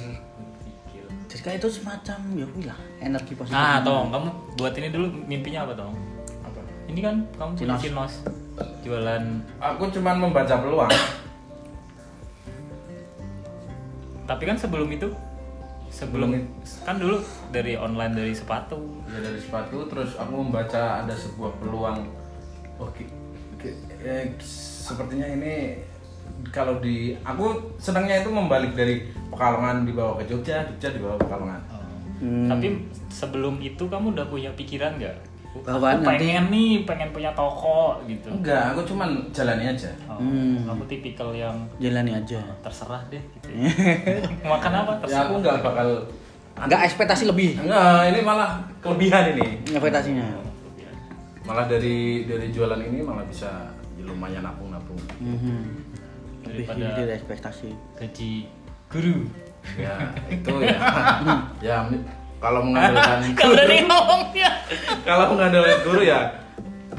Pikir. 0.62 1.04
jadi 1.28 1.42
kayak 1.42 1.58
itu 1.66 1.70
semacam 1.74 2.20
ya 2.38 2.46
wih 2.54 2.66
lah 2.70 2.80
energi 3.02 3.34
positif. 3.34 3.58
Nah 3.58 3.82
tong 3.82 4.14
kamu 4.14 4.30
buat 4.56 4.74
ini 4.78 4.88
dulu 4.88 5.08
mimpinya 5.26 5.66
apa 5.66 5.74
tong 5.74 5.94
Apa? 6.46 6.60
ini 6.88 7.00
kan 7.02 7.16
kamu 7.36 7.50
punya 7.58 7.76
Cinos. 7.82 7.82
cinos. 7.82 8.14
Jualan. 8.86 9.24
Aku 9.58 9.90
cuman 9.90 10.16
membaca 10.22 10.56
peluang. 10.62 10.92
tapi 14.24 14.48
kan 14.48 14.56
sebelum 14.56 14.88
itu 14.88 15.12
sebelum 15.94 16.34
kan 16.82 16.98
dulu 16.98 17.22
dari 17.54 17.78
online 17.78 18.18
dari 18.18 18.34
sepatu 18.34 18.82
Ya 19.06 19.22
dari 19.22 19.38
sepatu 19.38 19.86
terus 19.86 20.18
aku 20.18 20.42
membaca 20.42 21.06
ada 21.06 21.14
sebuah 21.14 21.54
peluang. 21.62 22.10
Oke. 22.82 23.06
oke, 23.54 23.70
eh, 24.02 24.34
sepertinya 24.42 25.30
ini 25.30 25.78
kalau 26.50 26.82
di 26.82 27.14
aku 27.22 27.78
senangnya 27.78 28.26
itu 28.26 28.34
membalik 28.34 28.74
dari 28.74 29.06
Pekalongan 29.30 29.86
dibawa 29.86 30.18
ke 30.22 30.30
Jogja, 30.30 30.66
Jogja 30.66 30.90
dibawa 30.98 31.22
ke 31.22 31.30
Pekalongan. 31.30 31.62
Hmm. 32.24 32.48
tapi 32.48 32.88
sebelum 33.12 33.60
itu 33.60 33.84
kamu 33.92 34.16
udah 34.16 34.24
punya 34.32 34.48
pikiran 34.56 34.96
nggak 34.96 35.33
Bahwa 35.56 35.86
aku 35.88 36.02
nanti- 36.02 36.10
pengen 36.20 36.46
nih 36.50 36.72
pengen 36.82 37.10
punya 37.10 37.30
toko 37.32 38.02
gitu 38.04 38.26
Enggak, 38.28 38.74
aku 38.74 38.82
cuman 38.84 39.10
jalani 39.30 39.66
aja. 39.68 39.92
Oh, 40.04 40.18
Hmm. 40.18 40.66
aku 40.66 40.82
tipikal 40.86 41.30
yang 41.30 41.54
jalani 41.78 42.12
aja 42.12 42.42
terserah 42.60 43.02
deh 43.08 43.22
gitu 43.22 43.48
ya. 43.54 43.70
makan 44.44 44.72
apa 44.76 44.92
Ya 44.92 45.00
terserah 45.00 45.24
aku 45.24 45.34
nggak 45.40 45.58
bakal 45.62 45.88
nggak 46.56 46.82
ekspektasi 46.84 47.24
lebih 47.26 47.58
Enggak, 47.60 48.10
ini 48.10 48.20
malah 48.22 48.50
kelebihan 48.80 49.24
ini. 49.32 49.62
ekspektasinya 49.68 50.26
Malah 51.44 51.68
dari 51.68 51.98
dari 52.24 52.48
jualan 52.50 52.80
ini 52.80 53.00
malah 53.00 53.22
bisa 53.24 53.52
ya 53.94 54.04
lumayan 54.04 54.42
nabung-nabung. 54.42 54.98
Mhm. 55.20 55.60
lebih 56.44 56.66
Daripada- 56.68 56.98
dari 56.98 57.14
ekspektasi 57.14 57.70
gaji 57.96 58.32
guru 58.88 59.28
Ya, 59.76 59.96
itu 60.28 60.54
ya. 60.60 60.76
ya 61.68 61.78
kalau 62.44 62.60
mengandalkan 62.68 63.20
kalau 63.40 63.56
dari 63.56 63.88
ngomongnya 63.88 64.50
kalau 65.08 65.26
mengandalkan 65.32 65.80
guru 65.88 66.02
ya 66.04 66.20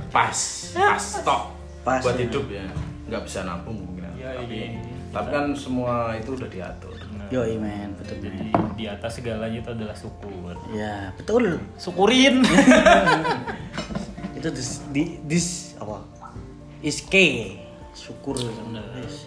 pas, 0.08 0.38
pas 0.72 0.96
stop 1.20 1.52
Pas, 1.84 2.00
buat 2.00 2.16
ya. 2.16 2.24
hidup 2.24 2.48
ya. 2.48 2.64
Nggak 3.12 3.22
bisa 3.28 3.44
nabung 3.44 3.76
mungkin. 3.76 4.08
Ya, 4.16 4.40
tapi, 4.40 4.72
iya. 4.72 4.80
tapi 5.12 5.28
kan 5.28 5.52
semua 5.52 6.16
itu 6.16 6.32
udah 6.32 6.48
diatur. 6.48 6.96
Nah, 7.12 7.28
yo 7.28 7.44
men 7.60 7.92
betul 8.00 8.24
jadi 8.24 8.40
men 8.40 8.72
di 8.76 8.84
atas 8.88 9.16
segalanya 9.20 9.60
itu 9.60 9.70
adalah 9.72 9.96
syukur 9.96 10.52
ya 10.76 11.08
betul 11.16 11.56
syukurin 11.80 12.44
itu 14.36 14.48
dis, 14.52 14.84
di, 14.92 15.16
dis 15.24 15.72
apa 15.80 16.04
is 16.84 17.00
K 17.00 17.16
syukur 17.96 18.36
Yes. 18.36 19.24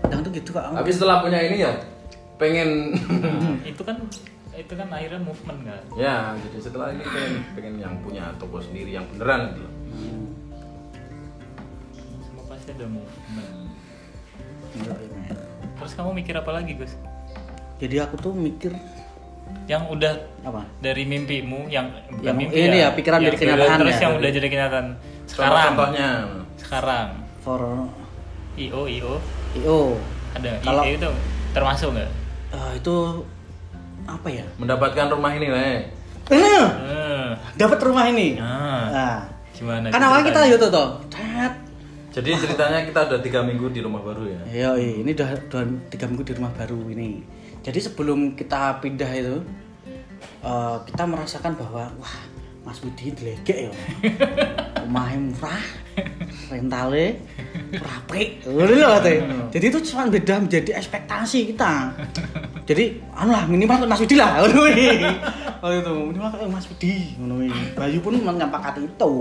kadang 0.00 0.24
tuh 0.24 0.32
gitu 0.32 0.56
kak 0.56 0.72
Tapi 0.72 0.88
setelah 0.88 1.20
punya 1.20 1.40
ini 1.44 1.60
ya 1.60 1.72
pengen 2.40 2.96
itu 3.70 3.82
kan 3.84 4.00
itu 4.52 4.72
kan 4.76 4.88
akhirnya 4.92 5.20
movement 5.20 5.60
kan? 5.64 5.82
Ya 5.96 6.36
jadi 6.36 6.58
setelah 6.60 6.92
ini 6.92 7.04
pengen 7.04 7.32
pengen 7.56 7.74
yang 7.80 7.94
punya 8.04 8.24
toko 8.36 8.60
sendiri 8.60 8.92
yang 8.92 9.08
beneran 9.08 9.56
gitu 9.56 9.60
loh. 9.64 9.72
Hmm. 9.92 10.24
semua 12.20 12.44
pasti 12.48 12.68
ada 12.72 12.86
movement. 12.88 13.54
Yo, 14.72 14.92
men. 15.12 15.36
terus 15.76 15.92
kamu 15.92 16.10
mikir 16.16 16.34
apa 16.36 16.50
lagi 16.52 16.72
Gus? 16.76 16.92
Jadi 17.76 17.96
aku 17.98 18.14
tuh 18.16 18.32
mikir 18.32 18.72
yang 19.68 19.84
udah 19.88 20.16
apa? 20.44 20.64
dari 20.80 21.04
mimpimu 21.04 21.68
yang 21.68 21.92
bukan 22.08 22.24
Yang 22.24 22.36
mimpi 22.40 22.56
ini 22.56 22.78
ya, 22.80 22.88
pikiran 22.96 23.18
yang 23.20 23.28
jadi 23.28 23.38
kenyataan 23.38 23.78
terus 23.84 23.96
ya. 23.96 24.02
yang 24.04 24.12
udah 24.16 24.30
jadi 24.32 24.48
kenyataan. 24.48 24.86
Sekarang. 25.28 25.52
Contoh-contohnya 25.52 26.08
sekarang. 26.60 27.08
For 27.42 27.60
io 28.52 28.80
io 28.84 29.12
io 29.56 29.78
ada 30.36 30.52
Kalau- 30.60 30.84
io 30.84 30.92
itu 30.96 31.10
termasuk 31.52 31.88
nggak? 31.96 32.10
Eh, 32.52 32.72
itu 32.80 32.94
apa 34.06 34.28
ya 34.28 34.44
mendapatkan 34.58 35.06
rumah 35.10 35.32
ini 35.34 35.46
lah. 35.48 35.62
eh, 35.62 35.80
Eh, 36.32 37.28
dapat 37.58 37.78
rumah 37.82 38.08
ini 38.08 38.38
nah, 38.38 38.88
nah 38.90 39.16
gimana 39.52 39.90
kan 39.90 40.00
awalnya 40.02 40.32
kita 40.32 40.40
yuk 40.48 40.58
tuh 40.58 40.88
Tet. 41.12 41.54
Jadi 42.12 42.28
ceritanya 42.36 42.84
kita 42.84 43.08
udah 43.08 43.20
tiga 43.24 43.40
minggu 43.40 43.72
di 43.72 43.80
rumah 43.80 44.04
baru 44.04 44.28
ya. 44.28 44.40
Iya, 44.44 44.70
iya, 44.76 44.92
ini 45.00 45.16
udah 45.16 45.32
dua, 45.48 45.64
tiga 45.88 46.04
minggu 46.04 46.28
di 46.28 46.32
rumah 46.36 46.52
baru 46.52 46.76
ini. 46.92 47.24
Jadi 47.64 47.80
sebelum 47.80 48.36
kita 48.36 48.84
pindah 48.84 49.08
itu, 49.16 49.40
eh, 50.44 50.76
kita 50.92 51.08
merasakan 51.08 51.56
bahwa 51.56 51.88
wah 51.96 52.16
Mas 52.68 52.84
Budi 52.84 53.16
delegek 53.16 53.66
ya. 53.66 53.72
Rumahnya 54.84 55.18
murah, 55.24 55.64
rentale, 56.52 57.16
rapi, 57.78 58.44
lho 58.44 58.92
Teh. 59.00 59.16
Jadi 59.52 59.64
itu 59.72 59.78
cuma 59.92 60.08
beda 60.08 60.34
menjadi 60.44 60.76
ekspektasi 60.76 61.54
kita. 61.54 61.96
Jadi 62.68 63.00
anu 63.16 63.32
lah 63.32 63.44
minimal 63.48 63.88
Mas 63.88 64.00
Budi 64.00 64.16
lah. 64.18 64.44
Oh 65.62 65.70
itu 65.70 65.92
minimal 65.94 66.28
kayak 66.34 66.50
Mas 66.50 66.66
Budi 66.68 67.16
ngono. 67.16 67.46
Bayu 67.78 67.98
pun 68.02 68.18
menyepakati 68.18 68.82
itu. 68.82 69.12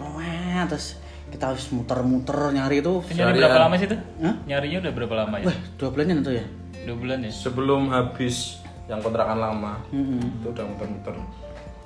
Wah, 0.00 0.64
terus 0.68 1.00
kita 1.30 1.54
harus 1.54 1.70
muter-muter 1.70 2.34
nyari 2.50 2.82
itu 2.82 3.00
Itu 3.06 3.22
nyari 3.22 3.38
berapa 3.38 3.70
lama 3.70 3.74
sih 3.78 3.86
tuh 3.86 4.00
Hah? 4.18 4.34
nyarinya 4.50 4.78
udah 4.82 4.92
berapa 4.98 5.14
lama 5.14 5.34
ya 5.38 5.46
Wah, 5.46 5.58
dua 5.78 5.88
bulan 5.94 6.18
itu 6.18 6.32
ya? 6.34 6.44
dua 6.90 6.96
bulan 6.98 7.18
ya 7.22 7.30
Sebelum 7.30 7.82
habis 7.94 8.58
yang 8.90 8.98
kontrakan 8.98 9.38
lama 9.38 9.78
itu 9.94 10.50
udah 10.50 10.64
muter-muter. 10.66 11.14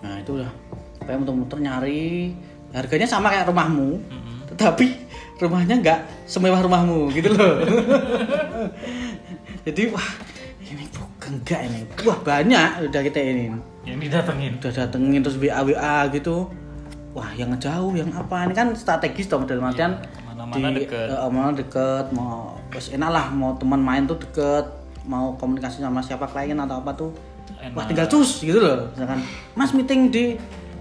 Nah 0.00 0.14
itu 0.25 0.40
udah 0.40 0.50
kayak 1.04 1.18
muter-muter 1.21 1.59
nyari 1.61 2.33
harganya 2.73 3.04
sama 3.04 3.28
kayak 3.28 3.52
rumahmu, 3.52 4.00
tetapi 4.49 4.88
rumahnya 5.37 5.76
nggak 5.79 6.00
semewah 6.25 6.61
rumahmu 6.61 7.11
gitu 7.11 7.31
loh. 7.31 7.61
Jadi 9.67 9.83
wah 9.88 10.09
ini 10.61 10.85
bukan 10.91 11.41
enggak 11.41 11.61
ini, 11.64 11.81
wah 12.03 12.19
banyak 12.19 12.69
udah 12.85 13.00
kita 13.03 13.19
ini 13.19 13.49
yang 13.85 14.00
didatengin 14.00 14.57
udah 14.57 14.73
datengin 14.73 15.21
terus 15.21 15.37
WA 15.37 15.61
WA 15.62 15.97
gitu. 16.11 16.49
Wah 17.14 17.31
yang 17.33 17.55
jauh 17.57 17.95
yang 17.95 18.11
apa 18.11 18.43
ini 18.43 18.53
kan 18.53 18.75
strategis 18.75 19.26
dong 19.26 19.45
dalam 19.45 19.64
artian 19.64 19.95
Iya, 19.95 20.35
mana-mana 20.35 20.69
deket. 20.75 21.07
eh, 21.07 21.31
mana 21.31 21.50
deket 21.55 22.05
mau 22.11 22.59
terus 22.69 22.91
enak 22.91 23.09
lah 23.09 23.26
mau 23.31 23.55
teman 23.55 23.79
main 23.79 24.03
tuh 24.03 24.19
deket 24.19 24.67
mau 25.05 25.33
komunikasi 25.35 25.79
sama 25.79 26.03
siapa 26.03 26.26
klien 26.26 26.59
atau 26.59 26.76
apa 26.76 26.91
tuh 26.93 27.14
Enak. 27.55 27.73
wah 27.73 27.85
tinggal 27.87 28.11
cus 28.11 28.43
gitu 28.43 28.59
loh 28.59 28.91
misalkan 28.91 29.23
mas 29.55 29.71
meeting 29.71 30.11
di 30.11 30.35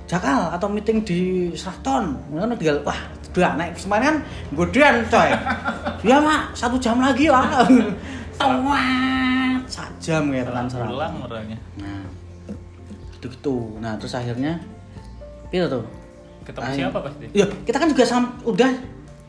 Jakal 0.03 0.51
atau 0.51 0.67
meeting 0.67 0.99
di 1.01 1.19
Seraton 1.55 2.19
kan 2.29 2.51
tinggal 2.59 2.83
wah 2.83 2.99
udah 3.33 3.57
naik 3.57 3.73
kemarin 3.79 4.03
kan 4.05 4.17
godean 4.53 4.95
coy 5.09 5.29
ya 6.05 6.21
mak 6.21 6.53
satu 6.53 6.77
jam 6.77 7.01
lagi 7.01 7.31
lah 7.33 7.65
Tawat, 8.39 9.61
satu 9.69 9.95
jam 9.97 10.29
ya 10.29 10.43
tekan 10.45 10.65
Seraton 10.69 10.89
pulang 10.93 11.13
orangnya 11.23 11.57
nah 11.79 12.03
gitu 13.15 13.27
gitu 13.31 13.57
nah 13.79 13.95
terus 13.97 14.13
akhirnya 14.13 14.59
itu 15.49 15.65
tuh 15.65 15.85
ketemu 16.43 16.63
Akhir- 16.67 16.79
siapa 16.91 16.99
pasti 16.99 17.25
Iya, 17.31 17.45
kita 17.63 17.77
kan 17.79 17.87
juga 17.87 18.03
sam 18.03 18.23
udah 18.43 18.69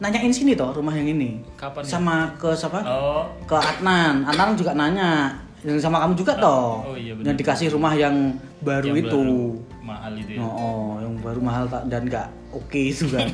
nanyain 0.02 0.34
sini 0.34 0.58
toh 0.58 0.74
rumah 0.74 0.90
yang 0.90 1.06
ini. 1.06 1.38
Kapan 1.54 1.86
ya? 1.86 1.96
Sama 1.96 2.34
ke 2.34 2.50
siapa? 2.52 2.82
oh 2.82 3.24
Ke 3.46 3.54
Adnan. 3.54 4.26
Adnan 4.26 4.58
juga 4.58 4.74
nanya. 4.74 5.38
Yang 5.62 5.86
sama 5.86 6.02
kamu 6.02 6.18
juga 6.18 6.34
toh. 6.36 6.82
Oh, 6.82 6.96
iya. 6.98 7.14
Yang 7.14 7.36
dikasih 7.40 7.70
rumah 7.70 7.94
yang 7.94 8.34
baru 8.60 8.90
yang 8.90 8.98
itu. 9.00 9.14
baru 9.14 9.46
mahal 9.84 10.12
itu 10.14 10.30
ya 10.34 10.40
Oh, 10.40 10.48
oh, 10.48 10.90
yang 10.98 11.14
baru 11.20 11.38
mahal 11.38 11.64
tak- 11.68 11.86
dan 11.86 12.02
nggak 12.02 12.26
oke 12.50 12.80
itu 12.80 13.04
kan. 13.06 13.28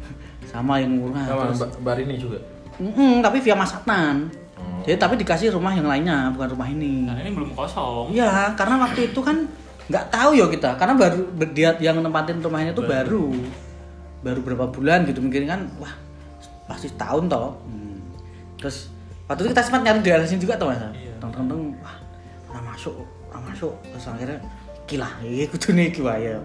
sama 0.52 0.76
yang 0.76 0.92
murah. 0.92 1.24
Sama 1.24 1.42
terus- 1.48 1.78
Mbak 1.78 1.94
Rini 1.96 2.16
juga. 2.18 2.38
Mm-mm, 2.76 3.22
tapi 3.22 3.38
via 3.38 3.54
Mas 3.54 3.72
Adnan. 3.72 4.26
Oh. 4.58 4.82
Jadi 4.82 4.98
tapi 4.98 5.14
dikasih 5.16 5.48
rumah 5.50 5.70
yang 5.70 5.86
lainnya, 5.86 6.28
bukan 6.30 6.48
rumah 6.50 6.66
ini. 6.66 7.06
nah 7.06 7.14
ini 7.14 7.30
belum 7.30 7.54
kosong 7.54 8.10
Iya, 8.10 8.52
karena 8.52 8.76
waktu 8.78 9.08
itu 9.08 9.20
kan 9.20 9.46
nggak 9.82 10.04
tahu 10.08 10.30
ya 10.32 10.46
kita, 10.46 10.70
karena 10.74 10.94
baru 10.94 11.22
dia 11.50 11.70
yang 11.78 11.98
nempatin 11.98 12.38
rumahnya 12.38 12.72
itu 12.72 12.82
baru. 12.82 13.30
baru 14.22 14.38
berapa 14.40 14.66
bulan 14.68 15.02
gitu 15.02 15.18
mungkin 15.18 15.46
kan, 15.46 15.66
wah 15.76 15.90
pasti 16.64 16.86
tahun 16.94 17.26
toh. 17.26 17.58
Hmm. 17.66 17.98
Terus 18.56 18.86
waktu 19.26 19.42
itu 19.42 19.50
kita 19.50 19.62
sempat 19.62 19.82
nyari 19.82 19.98
di 19.98 20.06
daerah 20.06 20.22
sini 20.22 20.38
juga 20.38 20.54
toh 20.54 20.70
mas. 20.70 20.78
Iya. 20.94 21.14
Teng 21.18 21.30
teng, 21.34 21.62
wah 21.78 21.96
orang 22.48 22.64
masuk, 22.70 22.94
orang 23.28 23.42
masuk. 23.50 23.74
Terus 23.82 24.06
akhirnya 24.06 24.38
gila, 24.92 25.08
iya 25.22 25.44
kudu 25.48 25.68
nih 25.72 25.88
ya. 25.96 26.36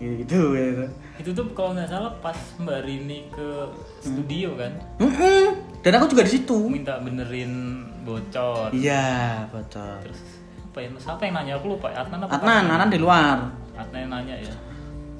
Gitu 0.00 0.38
gitu. 0.56 0.84
itu 1.20 1.30
tuh 1.36 1.44
kalau 1.52 1.76
nggak 1.76 1.84
salah 1.86 2.08
pas 2.18 2.32
mbak 2.56 2.80
Rini 2.82 3.28
ke 3.28 3.68
studio 4.00 4.56
kan 4.56 4.72
Mm-mm. 4.96 5.52
Dan 5.84 5.92
aku 5.96 6.08
juga 6.08 6.24
di 6.24 6.32
situ. 6.32 6.56
minta 6.66 6.96
benerin 6.96 7.52
bocor 8.00 8.72
Iya, 8.72 9.44
betul. 9.52 10.00
terus 10.00 10.20
apa 10.64 10.78
ya 10.80 10.88
siapa 10.96 11.22
yang 11.22 11.34
nanya 11.36 11.52
aku 11.60 11.76
lupa 11.76 11.92
Adnan 11.92 12.24
apa 12.24 12.32
Adnan, 12.32 12.64
Adnan? 12.64 12.72
Adnan 12.72 12.88
di 12.88 12.98
luar. 12.98 13.36
Adnan 13.76 13.98
yang 14.00 14.10
nanya 14.10 14.36
ya 14.40 14.54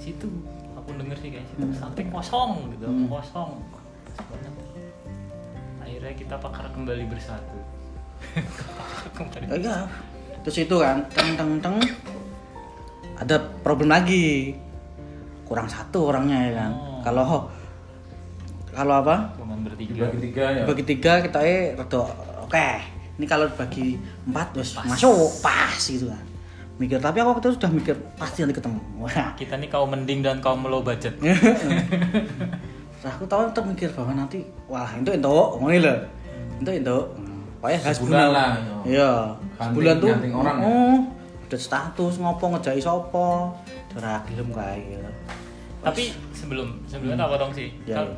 situ 0.00 0.24
aku 0.72 0.96
denger 0.96 1.16
sih 1.20 1.28
kayak 1.28 1.44
situ 1.44 1.64
samping 1.76 2.08
kosong 2.08 2.72
gitu 2.72 2.88
Hmm. 2.88 3.04
kosong 3.12 3.50
akhirnya 5.80 6.12
kita 6.16 6.34
pakar 6.38 6.72
kembali 6.72 7.04
bersatu 7.04 7.58
kembali 9.16 9.44
Ya, 9.48 9.56
iya. 9.60 9.76
Terus 10.40 10.56
itu 10.64 10.76
kan, 10.80 11.04
teng 11.12 11.36
teng 11.36 11.52
teng. 11.60 11.76
Ada 13.20 13.36
problem 13.60 13.92
lagi. 13.92 14.56
Kurang 15.44 15.68
satu 15.68 16.08
orangnya 16.08 16.38
ya 16.40 16.52
kan. 16.56 16.70
Oh. 16.72 17.00
Kalau 17.04 17.24
kalau 18.70 18.94
apa? 19.02 19.34
cuman 19.34 19.66
bertiga 19.66 20.06
Dibagi 20.08 20.18
tiga 20.30 20.44
ya. 20.54 20.62
Bagi 20.64 20.84
tiga 20.86 21.12
kita 21.20 21.38
eh 21.42 21.74
rada 21.74 22.00
oke. 22.46 22.68
Ini 23.20 23.26
kalau 23.28 23.50
bagi 23.52 23.98
empat 24.24 24.46
terus 24.56 24.72
masuk 24.78 25.42
pas 25.44 25.76
gitu 25.76 26.08
kan. 26.08 26.24
Mikir 26.80 26.96
tapi 26.96 27.20
aku 27.20 27.36
waktu 27.36 27.52
itu 27.52 27.54
sudah 27.60 27.70
mikir 27.76 27.94
pasti 28.16 28.40
nanti 28.40 28.56
ketemu. 28.56 28.80
Wah. 29.04 29.36
kita 29.36 29.60
nih 29.60 29.68
kaum 29.68 29.92
mending 29.92 30.24
dan 30.24 30.40
kaum 30.40 30.64
low 30.64 30.80
budget 30.80 31.12
Terus 33.00 33.04
aku 33.04 33.28
tahu 33.28 33.52
termikir 33.52 33.92
bahwa 33.92 34.16
nanti 34.16 34.48
wah 34.64 34.88
itu 34.96 35.12
itu 35.12 35.34
ngono 35.60 35.76
lho. 35.76 35.94
Itu 36.64 36.70
itu. 36.72 36.98
Pokoknya 37.60 37.78
gas 37.84 37.96
Sebulan 38.00 38.16
bulan. 38.16 38.28
lah, 38.32 38.50
yo. 38.56 38.76
Iya. 38.88 39.12
Sebulan 39.60 39.94
tuh. 40.00 40.08
orang 40.32 40.56
ya? 40.56 40.68
Update 41.50 41.66
status 41.66 42.14
ngopo 42.16 42.54
ngejai 42.54 42.78
sapa. 42.78 43.50
Ora 43.90 44.22
gelem 44.22 44.54
kae 44.54 44.78
gitu. 44.86 45.10
Tapi 45.82 46.02
sebelum 46.30 46.78
sebelumnya 46.86 47.26
tak 47.26 47.30
potong 47.34 47.50
sih. 47.50 47.74
Ya, 47.82 47.98
Kal- 47.98 48.14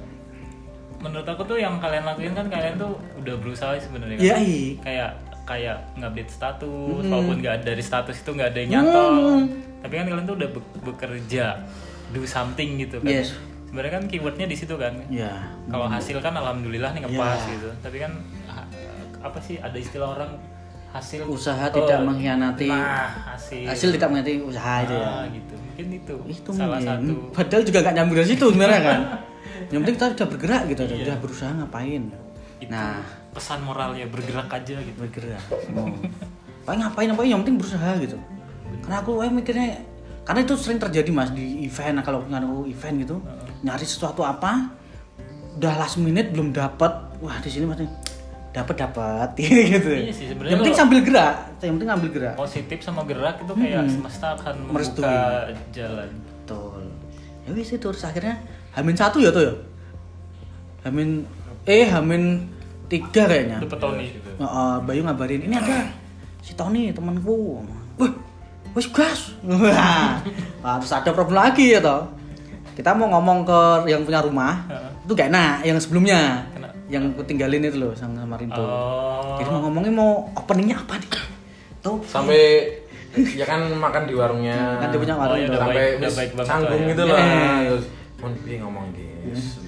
Menurut 1.00 1.24
aku 1.24 1.40
tuh 1.42 1.56
yang 1.56 1.80
kalian 1.80 2.04
lakuin 2.04 2.30
kan 2.30 2.46
kalian 2.46 2.76
tuh 2.76 2.92
udah 3.16 3.34
berusaha 3.34 3.72
sebenarnya 3.74 4.20
kan. 4.20 4.22
Iya, 4.22 4.36
iya. 4.36 4.68
Kayak 4.78 5.10
kayak 5.42 5.76
ngupdate 5.96 6.28
status, 6.30 6.68
Hmm. 7.00 7.08
walaupun 7.08 7.36
nggak 7.40 7.56
dari 7.64 7.80
status 7.80 8.20
itu 8.20 8.30
nggak 8.30 8.48
ada 8.52 8.58
yang 8.60 8.70
nyantol. 8.76 9.12
Hmm. 9.16 9.44
Tapi 9.80 9.92
kan 9.96 10.06
kalian 10.06 10.26
tuh 10.28 10.36
udah 10.36 10.48
be- 10.52 10.70
bekerja, 10.84 11.46
do 12.12 12.20
something 12.22 12.76
gitu 12.78 13.00
kan. 13.00 13.10
Yes. 13.10 13.32
Sebenarnya 13.66 13.92
kan 13.96 14.04
keywordnya 14.06 14.44
di 14.44 14.54
situ 14.54 14.76
kan. 14.76 14.92
Iya. 15.08 15.32
Kalau 15.66 15.88
hasil 15.88 16.20
kan 16.20 16.36
alhamdulillah 16.36 16.92
nih 16.92 17.00
ngepas 17.02 17.40
Ya. 17.40 17.50
gitu. 17.50 17.70
Tapi 17.80 17.96
kan 17.96 18.12
apa 19.18 19.38
sih 19.40 19.56
ada 19.56 19.74
istilah 19.74 20.12
orang 20.12 20.36
hasil 20.92 21.20
Usaha 21.25 21.64
Oh, 21.66 21.75
tidak 21.75 21.99
mengkhianati 22.04 22.68
Nah, 22.68 23.08
hasil. 23.32 23.64
hasil 23.64 23.88
tidak 23.92 24.08
mengkhianati 24.08 24.44
usaha 24.44 24.75
itu 24.80 24.94
ya. 24.94 25.08
Ah, 25.08 25.25
gitu. 25.26 25.54
Mungkin 25.56 25.87
itu, 25.90 26.14
Itu 26.28 26.50
salah 26.52 26.78
mungkin. 26.78 27.08
satu. 27.08 27.12
Padahal 27.32 27.62
juga 27.64 27.78
gak 27.80 27.94
nyambung 27.96 28.16
dari 28.16 28.28
situ 28.28 28.44
sebenarnya 28.46 28.80
kan. 28.82 29.00
Yang 29.72 29.80
penting 29.80 29.94
kita 29.94 30.06
udah 30.12 30.28
bergerak 30.28 30.62
gitu, 30.68 30.82
Iya. 30.84 30.96
udah 31.02 31.16
berusaha 31.18 31.50
ngapain. 31.54 32.02
Itu 32.61 32.70
Nah, 32.70 33.00
pesan 33.32 33.58
moralnya 33.62 34.04
bergerak 34.06 34.49
aja 34.49 34.76
gitu. 34.78 34.96
bergerak. 34.99 35.42
Oh. 35.72 35.88
Paling 36.62 36.80
ngapain 36.80 37.08
apa 37.08 37.20
yang 37.25 37.40
penting 37.40 37.56
berusaha 37.56 37.90
gitu. 37.99 38.20
Karena 38.80 38.96
aku 39.00 39.12
eh, 39.18 39.32
mikirnya 39.32 39.68
karena 40.22 40.40
itu 40.40 40.54
sering 40.54 40.78
terjadi 40.78 41.11
mas 41.11 41.32
di 41.32 41.66
event 41.66 41.99
nah, 41.99 42.04
kalau 42.04 42.22
ngaruh 42.22 42.62
event 42.64 42.94
gitu 42.96 43.18
nyari 43.58 43.82
sesuatu 43.82 44.22
apa 44.22 44.70
udah 45.58 45.75
last 45.76 45.99
minute 45.99 46.30
belum 46.30 46.54
dapat 46.54 46.94
wah 47.18 47.37
di 47.38 47.50
sini 47.50 47.66
masih 47.66 47.90
dapat 48.52 48.76
dapat 48.78 49.28
gitu 49.40 49.90
Iya 49.90 50.12
sih, 50.12 50.28
sebenarnya 50.28 50.50
yang 50.50 50.61
penting 50.61 50.76
sambil 50.76 50.99
gerak 51.00 51.35
yang 51.59 51.75
penting 51.76 51.88
ambil 51.90 52.11
gerak 52.11 52.35
Positif 52.37 52.78
sama 52.78 53.00
gerak 53.02 53.37
itu 53.38 53.52
kayak 53.52 53.80
Hmm. 53.80 53.90
semesta 53.90 54.26
akan 54.35 54.54
membuka 54.62 54.75
Merestui. 54.75 55.56
jalan. 55.73 56.09
betul 56.12 56.82
ya 57.42 57.50
wis 57.50 57.68
itu 57.71 57.80
terus 57.82 58.02
akhirnya 58.02 58.37
hamin 58.73 58.94
satu 58.94 59.18
ya 59.18 59.30
tuh 59.30 59.42
ya 59.42 59.54
hamin 60.82 61.25
eh 61.64 61.87
hamin 61.87 62.44
tiga 62.87 63.25
kayaknya 63.25 63.56
Itu 63.56 63.68
petoni. 63.68 64.06
Ya, 64.37 64.44
eh, 64.44 64.76
Bayu 64.82 65.00
ngabarin 65.02 65.40
ini 65.40 65.54
ada 65.54 65.88
si 66.40 66.52
Tony 66.52 66.90
temanku. 66.90 67.62
Wah, 67.97 68.12
wis 68.75 68.85
gas. 68.87 69.32
Wah, 70.62 70.76
terus 70.76 70.92
ada 70.92 71.11
problem 71.11 71.38
lagi 71.38 71.73
ya 71.73 71.80
toh. 71.80 72.04
Kita 72.73 72.92
mau 72.92 73.09
ngomong 73.09 73.44
ke 73.44 73.61
yang 73.87 74.02
punya 74.02 74.21
rumah, 74.21 74.64
Heeh. 74.66 74.90
itu 75.02 75.12
gak 75.14 75.28
enak 75.28 75.54
yang 75.62 75.78
sebelumnya. 75.78 76.21
Yang 76.92 77.02
aku 77.11 77.22
tinggalin 77.25 77.64
itu 77.64 77.80
loh 77.80 77.92
sama 77.92 78.20
sama 78.20 78.37
Rinto. 78.37 78.61
Oh. 78.61 79.40
Jadi 79.40 79.49
mau 79.49 79.61
ngomongin 79.64 79.92
mau 79.92 80.11
openingnya 80.30 80.76
apa 80.76 81.00
nih? 81.00 81.08
Tuh. 81.80 81.96
Sampai 82.04 82.68
ya 83.32 83.44
kan 83.44 83.64
makan 83.66 84.04
di 84.04 84.12
warungnya. 84.12 84.76
Kan 84.76 84.88
dia 84.88 85.00
punya 85.00 85.16
warung 85.16 85.34
Oh, 85.34 85.40
ya 85.40 85.46
udah 85.49 85.58
sampai 85.58 85.76
baik- 85.78 85.96
udah 85.96 86.06
wis 86.06 86.16
baik 86.16 86.30
banget 86.32 86.49
canggung 86.49 86.78
ya. 86.78 86.90
gitu 86.92 87.02
lah. 87.02 87.16
Eh. 87.18 87.61
Terus 87.66 87.84
mon 88.20 88.32
piye 88.38 88.56
ngomong 88.61 88.84
iki. 88.92 89.06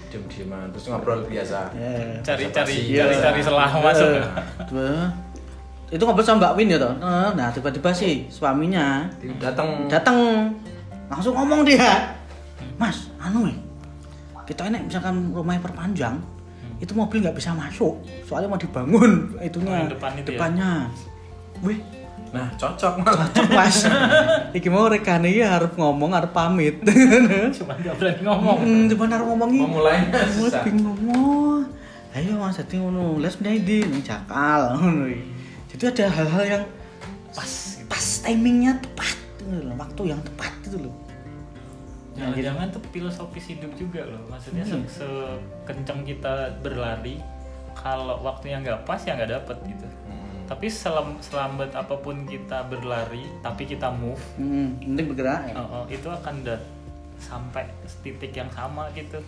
Diem 0.07 0.23
dieman 0.29 0.67
terus 0.71 0.85
ngobrol 0.87 1.21
biasa. 1.25 1.59
Cari-cari 2.21 2.75
Iya. 2.87 3.03
cari-cari 3.03 3.41
selah 3.41 3.71
masuk. 3.73 4.09
Eh, 4.13 4.23
tuh. 4.63 5.03
Itu 5.91 6.03
ngobrol 6.03 6.23
sama 6.23 6.39
Mbak 6.41 6.53
Win 6.55 6.69
ya 6.69 6.79
toh. 6.79 6.93
Eh, 6.95 7.29
Nah, 7.35 7.49
tiba-tiba 7.51 7.91
sih 7.91 8.29
suaminya 8.29 9.09
Datang 9.39 9.89
datang 9.89 10.17
langsung 11.05 11.33
ngomong 11.33 11.63
dia 11.63 12.11
mas 12.75 13.07
anu 13.19 13.45
ya 13.45 13.55
kita 14.43 14.67
ini 14.67 14.83
misalkan 14.83 15.31
rumahnya 15.31 15.63
perpanjang 15.63 16.17
itu 16.77 16.93
mobil 16.93 17.19
nggak 17.21 17.35
bisa 17.35 17.53
masuk 17.53 17.95
soalnya 18.23 18.47
mau 18.47 18.57
dibangun 18.57 19.35
itunya 19.39 19.69
Oh, 19.69 19.77
yang 19.77 19.91
depan 19.91 20.11
itu 20.15 20.27
ya? 20.27 20.27
depannya 20.33 20.71
wih 21.61 21.81
Nah, 22.31 22.51
cocok 22.53 22.99
malah. 22.99 23.31
cocok 23.31 23.47
mas 23.49 23.87
iki 24.59 24.67
mau 24.67 24.91
rekane 24.91 25.31
ya 25.31 25.55
harus 25.55 25.71
ngomong 25.75 26.11
harus 26.11 26.35
pamit 26.35 26.83
Cuma 27.57 27.79
nggak 27.79 27.95
berani 27.95 28.21
ngomong. 28.21 28.59
Hmm, 28.59 28.85
cuman 28.91 29.09
harus 29.09 29.27
ngomongi 29.29 29.59
Memulainya 29.63 30.11
Mulai 30.11 30.51
susah. 30.51 30.63
bingung 30.67 30.99
ngomong 30.99 31.63
ayo 32.11 32.35
mas 32.37 32.55
jadi 32.57 32.75
ngono 32.77 33.19
les 33.19 33.39
di 33.61 33.87
iki. 33.87 34.75
jadi 35.71 35.85
ada 35.91 36.05
hal-hal 36.11 36.45
yang 36.49 36.65
Pas. 37.31 37.79
pas 37.87 38.07
timingnya 38.23 38.79
tepat 38.79 39.15
waktu 39.73 40.03
yang 40.05 40.21
tepat 40.21 40.51
gitu 40.63 40.83
loh 40.83 40.95
Jangan-jangan 42.15 42.67
tuh 42.71 42.83
filosofis 42.89 43.47
hidup 43.49 43.75
juga 43.75 44.03
loh. 44.05 44.23
Maksudnya 44.29 44.63
Hmm. 44.63 44.87
se 44.87 45.03
sekencang 45.61 46.03
kita 46.03 46.33
berlari, 46.61 47.19
kalau 47.73 48.21
waktunya 48.21 48.59
nggak 48.59 48.83
pas 48.83 48.99
ya 48.99 49.15
nggak 49.15 49.33
dapet 49.33 49.57
gitu. 49.67 49.87
Hmm. 50.07 50.47
Tapi 50.47 50.67
selam, 50.69 51.19
selambat 51.19 51.73
apa 51.73 51.97
pun 51.97 52.23
kita 52.23 52.63
berlari, 52.65 53.27
tapi 53.41 53.65
kita 53.65 53.91
move, 53.91 54.21
Hmm, 54.37 54.79
penting 54.79 55.07
bergerak 55.09 55.41
ya. 55.49 55.55
oh, 55.57 55.67
oh, 55.75 55.85
itu 55.87 56.07
akan 56.07 56.35
dat 56.43 56.63
sampai 57.17 57.65
titik 58.01 58.31
yang 58.33 58.49
sama 58.49 58.87
gitu. 58.93 59.19